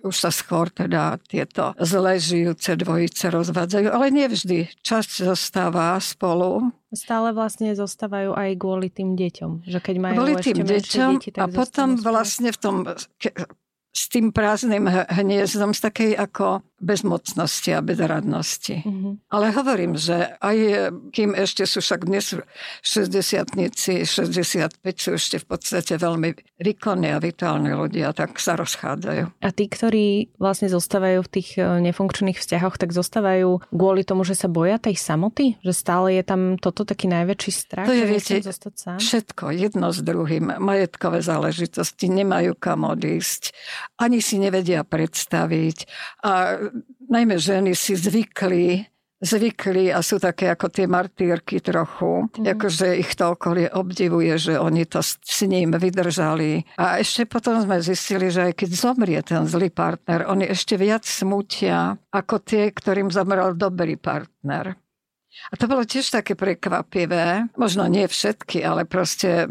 už 0.00 0.16
sa 0.16 0.30
skôr 0.32 0.72
teda 0.72 1.20
tieto 1.28 1.76
zle 1.76 2.16
žijúce 2.16 2.76
dvojice 2.76 3.28
rozvádzajú, 3.30 3.88
ale 3.92 4.06
nevždy. 4.10 4.72
Časť 4.80 5.28
zostáva 5.28 5.96
spolu. 6.00 6.72
Stále 6.90 7.30
vlastne 7.30 7.72
zostávajú 7.76 8.34
aj 8.34 8.50
kvôli 8.58 8.88
tým 8.90 9.14
deťom. 9.14 9.68
Že 9.68 9.78
keď 9.78 9.96
majú 10.00 10.14
kvôli 10.18 10.34
tým 10.42 10.58
deťom 10.64 11.10
deti, 11.20 11.30
tak 11.30 11.42
a 11.42 11.44
potom 11.48 12.00
vlastne 12.00 12.50
v 12.50 12.58
tom 12.58 12.76
s 13.90 14.06
tým 14.06 14.30
prázdnym 14.30 14.86
hniezdom, 15.10 15.74
z 15.74 15.80
takej 15.82 16.12
ako 16.14 16.62
bezmocnosti 16.80 17.70
a 17.76 17.84
bezradnosti. 17.84 18.82
Mm-hmm. 18.82 19.12
Ale 19.28 19.46
hovorím, 19.52 19.94
že 20.00 20.34
aj 20.40 20.56
kým 21.12 21.36
ešte 21.36 21.68
sú 21.68 21.84
však 21.84 22.08
dnes 22.08 22.34
60 22.82 23.60
65 23.60 24.80
sú 24.96 25.10
ešte 25.14 25.36
v 25.38 25.46
podstate 25.46 25.94
veľmi 26.00 26.32
výkonní 26.60 27.12
a 27.12 27.20
vitálni 27.20 27.76
ľudia, 27.76 28.16
tak 28.16 28.40
sa 28.40 28.56
rozchádzajú. 28.56 29.44
A 29.44 29.48
tí, 29.52 29.68
ktorí 29.68 30.32
vlastne 30.40 30.72
zostávajú 30.72 31.24
v 31.24 31.30
tých 31.30 31.48
e, 31.60 31.62
nefunkčných 31.92 32.40
vzťahoch, 32.40 32.80
tak 32.80 32.96
zostávajú 32.96 33.60
kvôli 33.68 34.02
tomu, 34.02 34.24
že 34.24 34.36
sa 34.36 34.48
boja 34.48 34.80
tej 34.80 34.96
samoty? 34.96 35.60
Že 35.60 35.72
stále 35.76 36.08
je 36.16 36.24
tam 36.24 36.40
toto 36.56 36.88
taký 36.88 37.08
najväčší 37.12 37.52
strach? 37.52 37.86
To 37.86 37.96
je, 37.96 38.04
viete, 38.08 38.40
zostať 38.40 38.74
sám? 38.76 38.98
všetko, 38.98 39.44
jedno 39.52 39.92
s 39.92 40.00
druhým. 40.00 40.56
Majetkové 40.56 41.20
záležitosti 41.20 42.08
nemajú 42.08 42.56
kam 42.56 42.88
odísť 42.88 43.52
ani 44.00 44.24
si 44.24 44.40
nevedia 44.40 44.80
predstaviť. 44.80 45.76
A 46.24 46.56
najmä 47.10 47.36
ženy 47.36 47.74
si 47.74 47.94
zvykli 47.96 48.90
zvykli 49.20 49.92
a 49.92 50.00
sú 50.00 50.16
také 50.16 50.48
ako 50.48 50.72
tie 50.72 50.88
martýrky 50.88 51.60
trochu, 51.60 52.24
mm. 52.24 52.56
akože 52.56 52.96
ich 52.96 53.12
to 53.12 53.36
okolie 53.36 53.68
obdivuje, 53.68 54.32
že 54.40 54.56
oni 54.56 54.88
to 54.88 55.04
s, 55.04 55.20
s 55.20 55.44
ním 55.44 55.76
vydržali. 55.76 56.64
A 56.80 56.98
ešte 57.04 57.28
potom 57.28 57.60
sme 57.60 57.84
zistili, 57.84 58.32
že 58.32 58.50
aj 58.50 58.52
keď 58.56 58.70
zomrie 58.72 59.20
ten 59.20 59.44
zlý 59.44 59.68
partner, 59.68 60.24
oni 60.24 60.48
ešte 60.48 60.80
viac 60.80 61.04
smutia 61.04 62.00
ako 62.08 62.40
tie, 62.40 62.72
ktorým 62.72 63.12
zomrel 63.12 63.52
dobrý 63.52 64.00
partner. 64.00 64.72
A 65.52 65.54
to 65.54 65.70
bolo 65.70 65.86
tiež 65.86 66.10
také 66.10 66.34
prekvapivé. 66.34 67.54
Možno 67.54 67.86
nie 67.86 68.08
všetky, 68.08 68.64
ale 68.66 68.82
proste 68.88 69.46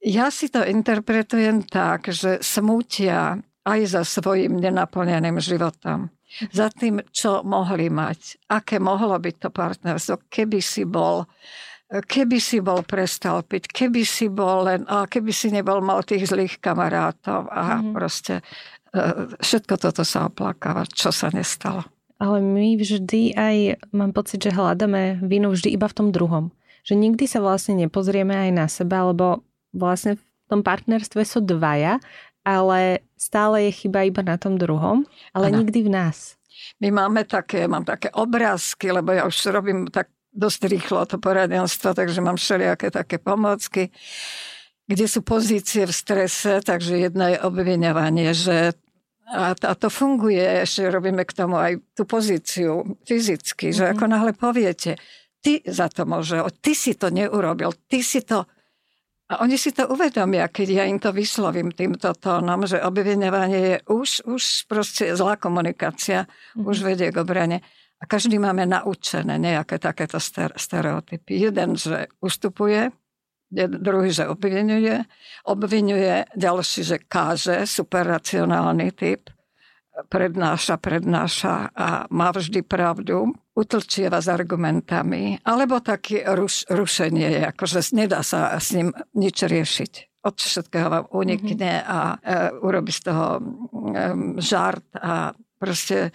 ja 0.00 0.32
si 0.32 0.48
to 0.48 0.64
interpretujem 0.64 1.66
tak, 1.66 2.08
že 2.08 2.40
smutia 2.40 3.36
aj 3.64 3.80
za 3.90 4.02
svojim 4.06 4.56
nenaplneným 4.60 5.40
životom. 5.42 6.13
Za 6.50 6.70
tým, 6.74 6.98
čo 7.14 7.46
mohli 7.46 7.86
mať. 7.86 8.50
Aké 8.50 8.82
mohlo 8.82 9.14
byť 9.14 9.34
to 9.38 9.48
partnerstvo, 9.54 10.26
keby 10.26 10.58
si 10.58 10.82
bol 10.82 11.26
keby 11.94 12.42
si 12.42 12.58
bol 12.58 12.82
prestal 12.82 13.46
piť, 13.46 13.70
keby 13.70 14.02
si 14.02 14.26
bol 14.26 14.66
len, 14.66 14.82
a 14.90 15.06
keby 15.06 15.30
si 15.30 15.52
nebol 15.54 15.78
mal 15.78 16.02
tých 16.02 16.26
zlých 16.26 16.58
kamarátov 16.58 17.46
a 17.46 17.78
mm-hmm. 17.78 17.92
proste 17.94 18.40
e, 18.90 19.28
všetko 19.38 19.74
toto 19.78 20.02
sa 20.02 20.26
oplakáva, 20.26 20.88
čo 20.90 21.14
sa 21.14 21.30
nestalo. 21.30 21.86
Ale 22.18 22.42
my 22.42 22.80
vždy 22.80 23.36
aj, 23.36 23.56
mám 23.94 24.10
pocit, 24.10 24.42
že 24.42 24.50
hľadáme 24.50 25.22
vinu 25.22 25.54
vždy 25.54 25.76
iba 25.76 25.86
v 25.86 25.94
tom 25.94 26.08
druhom. 26.10 26.50
Že 26.82 26.94
nikdy 26.98 27.24
sa 27.30 27.38
vlastne 27.38 27.78
nepozrieme 27.78 28.32
aj 28.32 28.50
na 28.50 28.66
seba, 28.66 29.06
lebo 29.06 29.44
vlastne 29.70 30.18
v 30.18 30.22
tom 30.50 30.66
partnerstve 30.66 31.22
sú 31.22 31.44
dvaja 31.44 32.00
ale 32.44 33.00
stále 33.24 33.64
je 33.68 33.72
chyba 33.72 34.04
iba 34.04 34.20
na 34.20 34.36
tom 34.36 34.60
druhom, 34.60 35.08
ale 35.32 35.48
ano. 35.48 35.64
nikdy 35.64 35.88
v 35.88 35.90
nás. 35.96 36.36
My 36.84 36.92
máme 36.92 37.24
také, 37.24 37.64
mám 37.64 37.88
také 37.88 38.12
obrázky, 38.12 38.92
lebo 38.92 39.16
ja 39.16 39.24
už 39.24 39.48
robím 39.48 39.88
tak 39.88 40.12
dosť 40.34 40.60
rýchlo 40.68 41.06
to 41.06 41.16
poradenstvo, 41.16 41.94
takže 41.94 42.20
mám 42.20 42.36
všelijaké 42.36 42.90
také 42.90 43.16
pomocky, 43.22 43.88
kde 44.84 45.06
sú 45.08 45.24
pozície 45.24 45.86
v 45.86 45.94
strese, 45.94 46.60
takže 46.60 47.00
jedna 47.00 47.32
je 47.32 47.38
obviňovanie, 47.40 48.34
že 48.36 48.76
a, 49.24 49.56
a 49.56 49.72
to 49.72 49.88
funguje, 49.88 50.44
ešte 50.68 50.84
robíme 50.92 51.24
k 51.24 51.32
tomu 51.32 51.56
aj 51.56 51.80
tú 51.96 52.04
pozíciu 52.04 53.00
fyzicky, 53.08 53.72
že 53.72 53.88
mm-hmm. 53.88 53.94
ako 53.96 54.04
náhle 54.04 54.32
poviete, 54.36 55.00
ty 55.40 55.64
za 55.64 55.88
to 55.88 56.04
môže, 56.04 56.36
ty 56.60 56.76
si 56.76 56.92
to 56.92 57.08
neurobil, 57.08 57.72
ty 57.88 58.04
si 58.04 58.20
to 58.20 58.44
a 59.24 59.40
oni 59.40 59.56
si 59.56 59.72
to 59.72 59.88
uvedomia, 59.88 60.52
keď 60.52 60.68
ja 60.68 60.84
im 60.84 61.00
to 61.00 61.08
vyslovím 61.08 61.72
týmto 61.72 62.12
tónom, 62.12 62.68
že 62.68 62.84
obviňovanie 62.84 63.60
je 63.60 63.76
už, 63.88 64.28
už 64.28 64.68
proste 64.68 65.16
zlá 65.16 65.40
komunikácia, 65.40 66.28
mm-hmm. 66.28 66.68
už 66.68 66.76
vedie 66.84 67.08
k 67.08 67.24
obrane. 67.24 67.64
A 68.00 68.04
A 68.04 68.06
každý 68.06 68.36
máme 68.36 68.68
naučené 68.68 69.40
nejaké 69.40 69.80
takéto 69.80 70.20
stereotypy. 70.52 71.40
Jeden, 71.48 71.72
že 71.72 72.12
ustupuje, 72.20 72.92
druhý, 73.48 74.12
že 74.12 74.28
obvinuje, 74.28 75.08
obvinuje, 75.48 76.28
ďalší, 76.36 76.84
že 76.84 76.96
káže, 77.00 77.64
superracionálny 77.64 78.92
typ, 78.92 79.32
prednáša, 80.10 80.74
prednáša 80.78 81.70
a 81.70 81.88
má 82.10 82.34
vždy 82.34 82.66
pravdu, 82.66 83.30
utlčieva 83.54 84.18
s 84.18 84.26
argumentami, 84.26 85.38
alebo 85.46 85.78
taký 85.78 86.26
ruš, 86.26 86.66
rušenie 86.66 87.54
akože 87.54 87.94
nedá 87.94 88.26
sa 88.26 88.58
s 88.58 88.74
ním 88.74 88.90
nič 89.14 89.46
riešiť. 89.46 89.92
Od 90.24 90.34
všetkého 90.40 90.88
vám 90.88 91.06
unikne 91.12 91.84
a 91.84 92.16
e, 92.16 92.56
urobi 92.64 92.90
z 92.90 93.00
toho 93.12 93.26
e, 93.36 93.42
žart 94.40 94.88
a 94.96 95.36
proste 95.60 96.10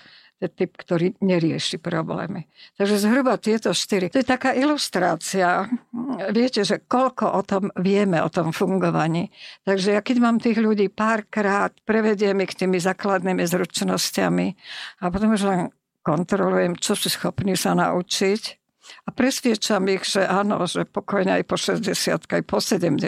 typ, 0.48 0.80
ktorý 0.80 1.20
nerieši 1.20 1.76
problémy. 1.84 2.48
Takže 2.80 2.96
zhruba 2.96 3.36
tieto 3.36 3.76
štyri. 3.76 4.08
To 4.08 4.24
je 4.24 4.28
taká 4.28 4.56
ilustrácia. 4.56 5.68
Viete, 6.32 6.64
že 6.64 6.80
koľko 6.80 7.36
o 7.36 7.42
tom 7.44 7.64
vieme, 7.76 8.24
o 8.24 8.32
tom 8.32 8.56
fungovaní. 8.56 9.28
Takže 9.68 10.00
ja 10.00 10.02
keď 10.06 10.18
mám 10.24 10.40
tých 10.40 10.56
ľudí 10.64 10.88
párkrát, 10.88 11.76
prevediem 11.84 12.40
ich 12.48 12.56
tými 12.56 12.80
základnými 12.80 13.44
zručnosťami 13.44 14.48
a 15.04 15.12
potom 15.12 15.36
už 15.36 15.44
len 15.44 15.62
kontrolujem, 16.00 16.80
čo 16.80 16.96
sú 16.96 17.12
schopní 17.12 17.60
sa 17.60 17.76
naučiť 17.76 18.60
a 19.06 19.10
presviečam 19.12 19.86
ich, 19.90 20.06
že 20.06 20.26
áno, 20.26 20.64
že 20.66 20.86
pokojne 20.86 21.42
aj 21.42 21.44
po 21.46 21.56
60 21.58 22.30
aj 22.30 22.44
po 22.46 22.58
70 22.62 23.02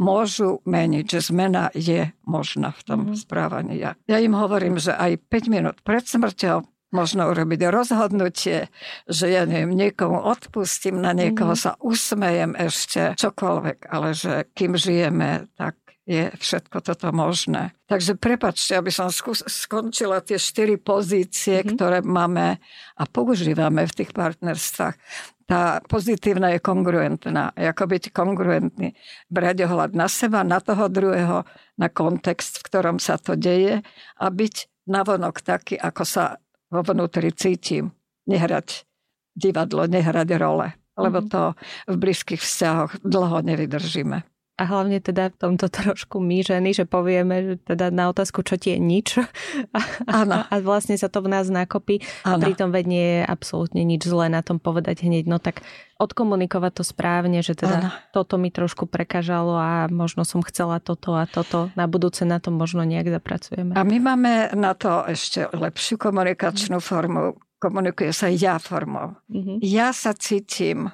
môžu 0.00 0.64
meniť, 0.64 1.04
že 1.06 1.20
zmena 1.32 1.68
je 1.74 2.10
možná 2.24 2.72
v 2.74 2.82
tom 2.84 3.00
mm. 3.12 3.16
správaní. 3.20 3.80
Ja, 3.80 3.96
ja 4.08 4.18
im 4.18 4.34
hovorím, 4.36 4.80
že 4.80 4.94
aj 4.96 5.20
5 5.28 5.52
minút 5.52 5.76
pred 5.84 6.04
smrťou 6.04 6.64
možno 6.90 7.30
urobiť 7.30 7.70
rozhodnutie, 7.70 8.66
že 9.06 9.26
ja 9.30 9.46
neviem, 9.46 9.78
niekomu 9.78 10.18
odpustím, 10.26 10.98
na 10.98 11.14
niekoho 11.14 11.54
mm. 11.54 11.60
sa 11.60 11.72
usmejem 11.78 12.58
ešte, 12.58 13.14
čokoľvek, 13.14 13.78
ale 13.90 14.08
že 14.10 14.50
kým 14.54 14.74
žijeme, 14.74 15.46
tak 15.54 15.78
je 16.08 16.32
všetko 16.32 16.80
toto 16.80 17.12
možné. 17.12 17.76
Takže 17.86 18.16
prepačte, 18.16 18.74
aby 18.74 18.88
som 18.88 19.12
skončila 19.46 20.24
tie 20.24 20.40
štyri 20.40 20.80
pozície, 20.80 21.60
mm-hmm. 21.60 21.74
ktoré 21.76 21.98
máme 22.00 22.58
a 22.96 23.02
používame 23.04 23.84
v 23.84 23.96
tých 23.96 24.10
partnerstvách. 24.16 24.96
Tá 25.44 25.82
pozitívna 25.82 26.54
je 26.54 26.62
kongruentná. 26.62 27.50
Ako 27.54 27.90
byť 27.90 28.14
kongruentný. 28.14 28.94
Brať 29.26 29.66
ohľad 29.66 29.98
na 29.98 30.06
seba, 30.06 30.46
na 30.46 30.62
toho 30.62 30.86
druhého, 30.86 31.42
na 31.74 31.88
kontext, 31.90 32.62
v 32.62 32.66
ktorom 32.70 32.96
sa 33.02 33.18
to 33.18 33.34
deje 33.34 33.82
a 34.18 34.26
byť 34.30 34.86
navonok 34.86 35.42
taký, 35.42 35.74
ako 35.74 36.02
sa 36.06 36.38
vo 36.70 36.86
vnútri 36.86 37.34
cítim. 37.34 37.90
Nehrať 38.30 38.86
divadlo, 39.34 39.90
nehrať 39.90 40.28
role. 40.38 40.70
Lebo 40.94 41.18
mhm. 41.22 41.28
to 41.30 41.42
v 41.90 41.96
blízkych 41.98 42.42
vzťahoch 42.42 43.02
dlho 43.02 43.42
nevydržíme 43.42 44.22
a 44.60 44.68
hlavne 44.68 45.00
teda 45.00 45.32
v 45.32 45.36
tomto 45.40 45.72
trošku 45.80 46.20
my 46.20 46.44
ženy, 46.44 46.76
že 46.76 46.84
povieme 46.84 47.36
že 47.40 47.54
teda 47.64 47.88
na 47.88 48.12
otázku, 48.12 48.44
čo 48.44 48.60
ti 48.60 48.76
je 48.76 48.78
nič 48.78 49.16
a, 49.76 49.80
a, 50.04 50.18
a 50.52 50.54
vlastne 50.60 51.00
sa 51.00 51.08
to 51.08 51.24
v 51.24 51.32
nás 51.32 51.48
nakopí. 51.48 52.04
Ano. 52.28 52.44
Pritom 52.44 52.68
veď 52.68 52.84
nie 52.84 53.06
je 53.16 53.20
absolútne 53.24 53.80
nič 53.80 54.04
zlé 54.04 54.28
na 54.28 54.44
tom 54.44 54.60
povedať 54.60 55.08
hneď, 55.08 55.24
no 55.24 55.40
tak 55.40 55.64
odkomunikovať 55.96 56.72
to 56.80 56.84
správne, 56.84 57.40
že 57.40 57.56
teda 57.56 57.78
ano. 57.80 57.90
toto 58.12 58.36
mi 58.36 58.52
trošku 58.52 58.88
prekážalo 58.88 59.56
a 59.56 59.88
možno 59.88 60.24
som 60.28 60.44
chcela 60.44 60.80
toto 60.80 61.16
a 61.16 61.24
toto. 61.24 61.72
Na 61.76 61.88
budúce 61.88 62.24
na 62.28 62.40
to 62.40 62.52
možno 62.52 62.84
nejak 62.84 63.08
zapracujeme. 63.08 63.76
A 63.76 63.84
my 63.84 63.96
máme 64.00 64.32
na 64.56 64.72
to 64.76 65.04
ešte 65.08 65.48
lepšiu 65.52 66.00
komunikačnú 66.00 66.80
formu. 66.80 67.36
Komunikuje 67.60 68.16
sa 68.16 68.32
ja 68.32 68.56
formou. 68.56 69.20
Mm-hmm. 69.28 69.60
Ja 69.60 69.92
sa 69.92 70.16
cítim, 70.16 70.88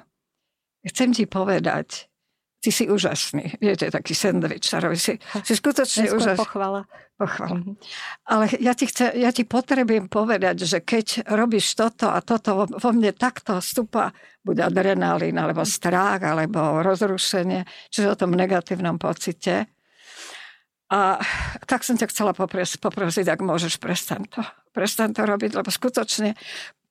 chcem 0.83 1.15
ti 1.15 1.23
povedať, 1.23 2.11
ty 2.67 2.75
si 2.75 2.83
úžasný. 2.91 3.63
Viete, 3.63 3.87
taký 3.87 4.11
sandwich 4.11 4.67
sa 4.67 4.83
robí. 4.83 4.99
Si, 4.99 5.15
si 5.47 5.53
skutočne 5.55 6.11
úžasný. 6.11 6.35
pochvala. 6.35 6.83
Pochvala. 7.15 7.63
Mm-hmm. 7.63 7.75
Ale 8.27 8.45
ja 8.59 8.75
ti, 8.75 8.91
chce, 8.91 9.15
ja 9.15 9.31
ti 9.31 9.47
potrebujem 9.47 10.11
povedať, 10.11 10.67
že 10.67 10.83
keď 10.83 11.31
robíš 11.31 11.79
toto 11.79 12.11
a 12.11 12.19
toto, 12.19 12.67
vo 12.67 12.89
mne 12.91 13.15
takto 13.15 13.63
stúpa 13.63 14.11
buď 14.43 14.67
adrenalín, 14.67 15.39
alebo 15.39 15.63
strach, 15.63 16.19
alebo 16.27 16.83
rozrušenie, 16.83 17.63
čiže 17.87 18.11
o 18.11 18.19
tom 18.19 18.35
negatívnom 18.35 18.99
pocite. 18.99 19.71
A 20.91 21.23
tak 21.63 21.87
som 21.87 21.95
ťa 21.95 22.11
chcela 22.11 22.35
poprosiť, 22.35 22.83
poprosiť 22.83 23.31
ak 23.31 23.39
môžeš, 23.39 23.79
prestaň 23.79 24.27
to. 24.27 24.43
Prestaň 24.75 25.15
to 25.15 25.23
robiť, 25.23 25.55
lebo 25.55 25.71
skutočne 25.71 26.35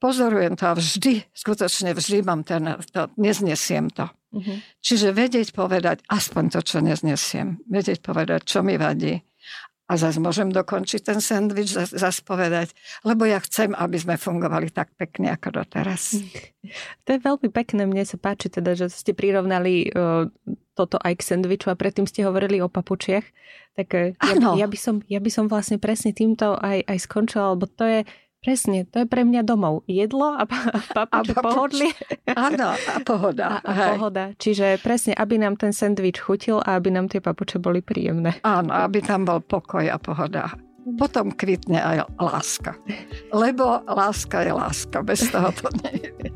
pozorujem 0.01 0.57
to 0.57 0.65
a 0.69 0.73
vždy, 0.73 1.25
skutočne 1.37 1.93
vždy 1.93 2.25
mám 2.25 2.45
ten, 2.49 2.81
to, 2.93 3.13
neznesiem 3.21 3.93
to. 3.93 4.09
Uh-huh. 4.37 4.57
Čiže 4.85 5.17
vedieť 5.17 5.57
povedať 5.57 6.05
aspoň 6.13 6.53
to, 6.53 6.61
čo 6.61 6.85
neznesiem. 6.85 7.65
Vedieť 7.65 8.05
povedať, 8.05 8.45
čo 8.45 8.61
mi 8.61 8.77
vadí. 8.77 9.25
A 9.87 9.95
zase 9.95 10.19
môžem 10.19 10.51
dokončiť 10.51 10.99
ten 10.99 11.23
sendvič, 11.23 11.71
zase 11.95 12.21
povedať, 12.27 12.75
lebo 13.07 13.23
ja 13.23 13.39
chcem, 13.39 13.71
aby 13.71 13.95
sme 13.95 14.19
fungovali 14.19 14.75
tak 14.75 14.91
pekne 14.99 15.31
ako 15.35 15.63
doteraz. 15.63 16.03
To 17.07 17.15
je 17.15 17.23
veľmi 17.23 17.47
pekné, 17.55 17.87
mne 17.87 18.03
sa 18.03 18.19
páči 18.19 18.51
teda, 18.51 18.75
že 18.75 18.91
ste 18.91 19.15
prirovnali 19.15 19.87
uh, 19.87 20.27
toto 20.75 20.99
aj 20.99 21.23
k 21.23 21.27
sendviču 21.31 21.71
a 21.71 21.79
predtým 21.79 22.11
ste 22.11 22.27
hovorili 22.27 22.59
o 22.59 22.67
papučiach. 22.67 23.23
Tak 23.79 23.89
uh, 23.95 24.11
ja, 24.19 24.35
ja, 24.35 24.67
by 24.67 24.75
som, 24.75 24.99
ja 25.07 25.23
by 25.23 25.31
som 25.31 25.47
vlastne 25.47 25.79
presne 25.79 26.11
týmto 26.11 26.59
aj, 26.59 26.83
aj 26.91 26.99
skončila, 27.07 27.55
lebo 27.55 27.71
to 27.71 27.87
je 27.87 28.01
Presne, 28.47 28.87
to 28.87 29.03
je 29.03 29.07
pre 29.11 29.27
mňa 29.27 29.43
domov. 29.43 29.83
Jedlo 29.91 30.39
a, 30.39 30.47
a 30.47 31.19
pohodlie. 31.35 31.91
Áno, 32.31 32.79
a 32.79 32.95
pohoda. 33.03 33.59
A, 33.59 33.75
a 33.75 33.99
pohoda. 33.99 34.31
Čiže 34.39 34.79
presne, 34.79 35.19
aby 35.19 35.35
nám 35.35 35.59
ten 35.59 35.75
sendvič 35.75 36.23
chutil 36.23 36.63
a 36.63 36.79
aby 36.79 36.95
nám 36.95 37.11
tie 37.11 37.19
papuče 37.19 37.59
boli 37.59 37.83
príjemné. 37.83 38.39
Áno, 38.47 38.71
aby 38.71 39.03
tam 39.03 39.27
bol 39.27 39.43
pokoj 39.43 39.91
a 39.91 39.99
pohoda 39.99 40.55
potom 40.95 41.35
kvitne 41.35 41.83
aj 41.83 41.97
láska. 42.23 42.79
Lebo 43.35 43.83
láska 43.91 44.47
je 44.47 44.53
láska, 44.55 45.03
bez 45.03 45.27
toho 45.27 45.51
to 45.51 45.67
nie 45.83 46.07
je. 46.07 46.31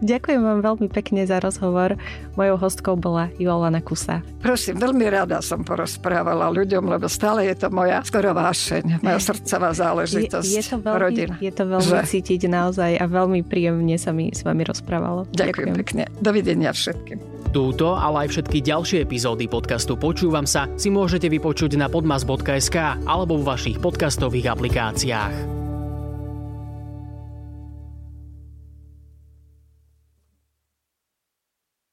Ďakujem 0.00 0.40
vám 0.40 0.64
veľmi 0.64 0.88
pekne 0.88 1.28
za 1.28 1.36
rozhovor. 1.36 2.00
Mojou 2.32 2.56
hostkou 2.56 2.96
bola 2.96 3.28
Jolana 3.36 3.84
Kusa. 3.84 4.24
Prosím, 4.40 4.80
veľmi 4.80 5.04
rada 5.12 5.44
som 5.44 5.60
porozprávala 5.60 6.48
ľuďom, 6.48 6.88
lebo 6.88 7.04
stále 7.12 7.52
je 7.52 7.60
to 7.60 7.68
moja 7.68 8.00
skoro 8.00 8.32
vášeň, 8.32 9.04
moja 9.04 9.20
srdcová 9.20 9.76
záležitosť. 9.76 10.48
Je, 10.48 10.64
je 10.64 10.64
to 10.64 10.76
veľmi, 10.80 11.00
rodina. 11.04 11.34
Je 11.36 11.52
to 11.52 11.64
veľmi 11.68 12.00
že... 12.00 12.08
cítiť 12.16 12.40
naozaj 12.48 12.96
a 12.96 13.04
veľmi 13.04 13.44
príjemne 13.44 14.00
sa 14.00 14.16
mi 14.16 14.32
s 14.32 14.40
vami 14.40 14.64
rozprávalo. 14.64 15.28
Ďakujem, 15.36 15.76
Ďakujem. 15.76 15.76
pekne. 15.76 16.02
Dovidenia 16.24 16.72
všetkým. 16.72 17.39
Túto, 17.50 17.98
ale 17.98 18.26
aj 18.26 18.28
všetky 18.30 18.62
ďalšie 18.62 18.98
epizódy 19.02 19.50
podcastu 19.50 19.98
Počúvam 19.98 20.46
sa 20.46 20.70
si 20.78 20.86
môžete 20.86 21.26
vypočuť 21.26 21.74
na 21.74 21.90
podmas.sk 21.90 23.02
alebo 23.02 23.42
v 23.42 23.46
vašich 23.46 23.82
podcastových 23.82 24.54
aplikáciách. 24.54 25.69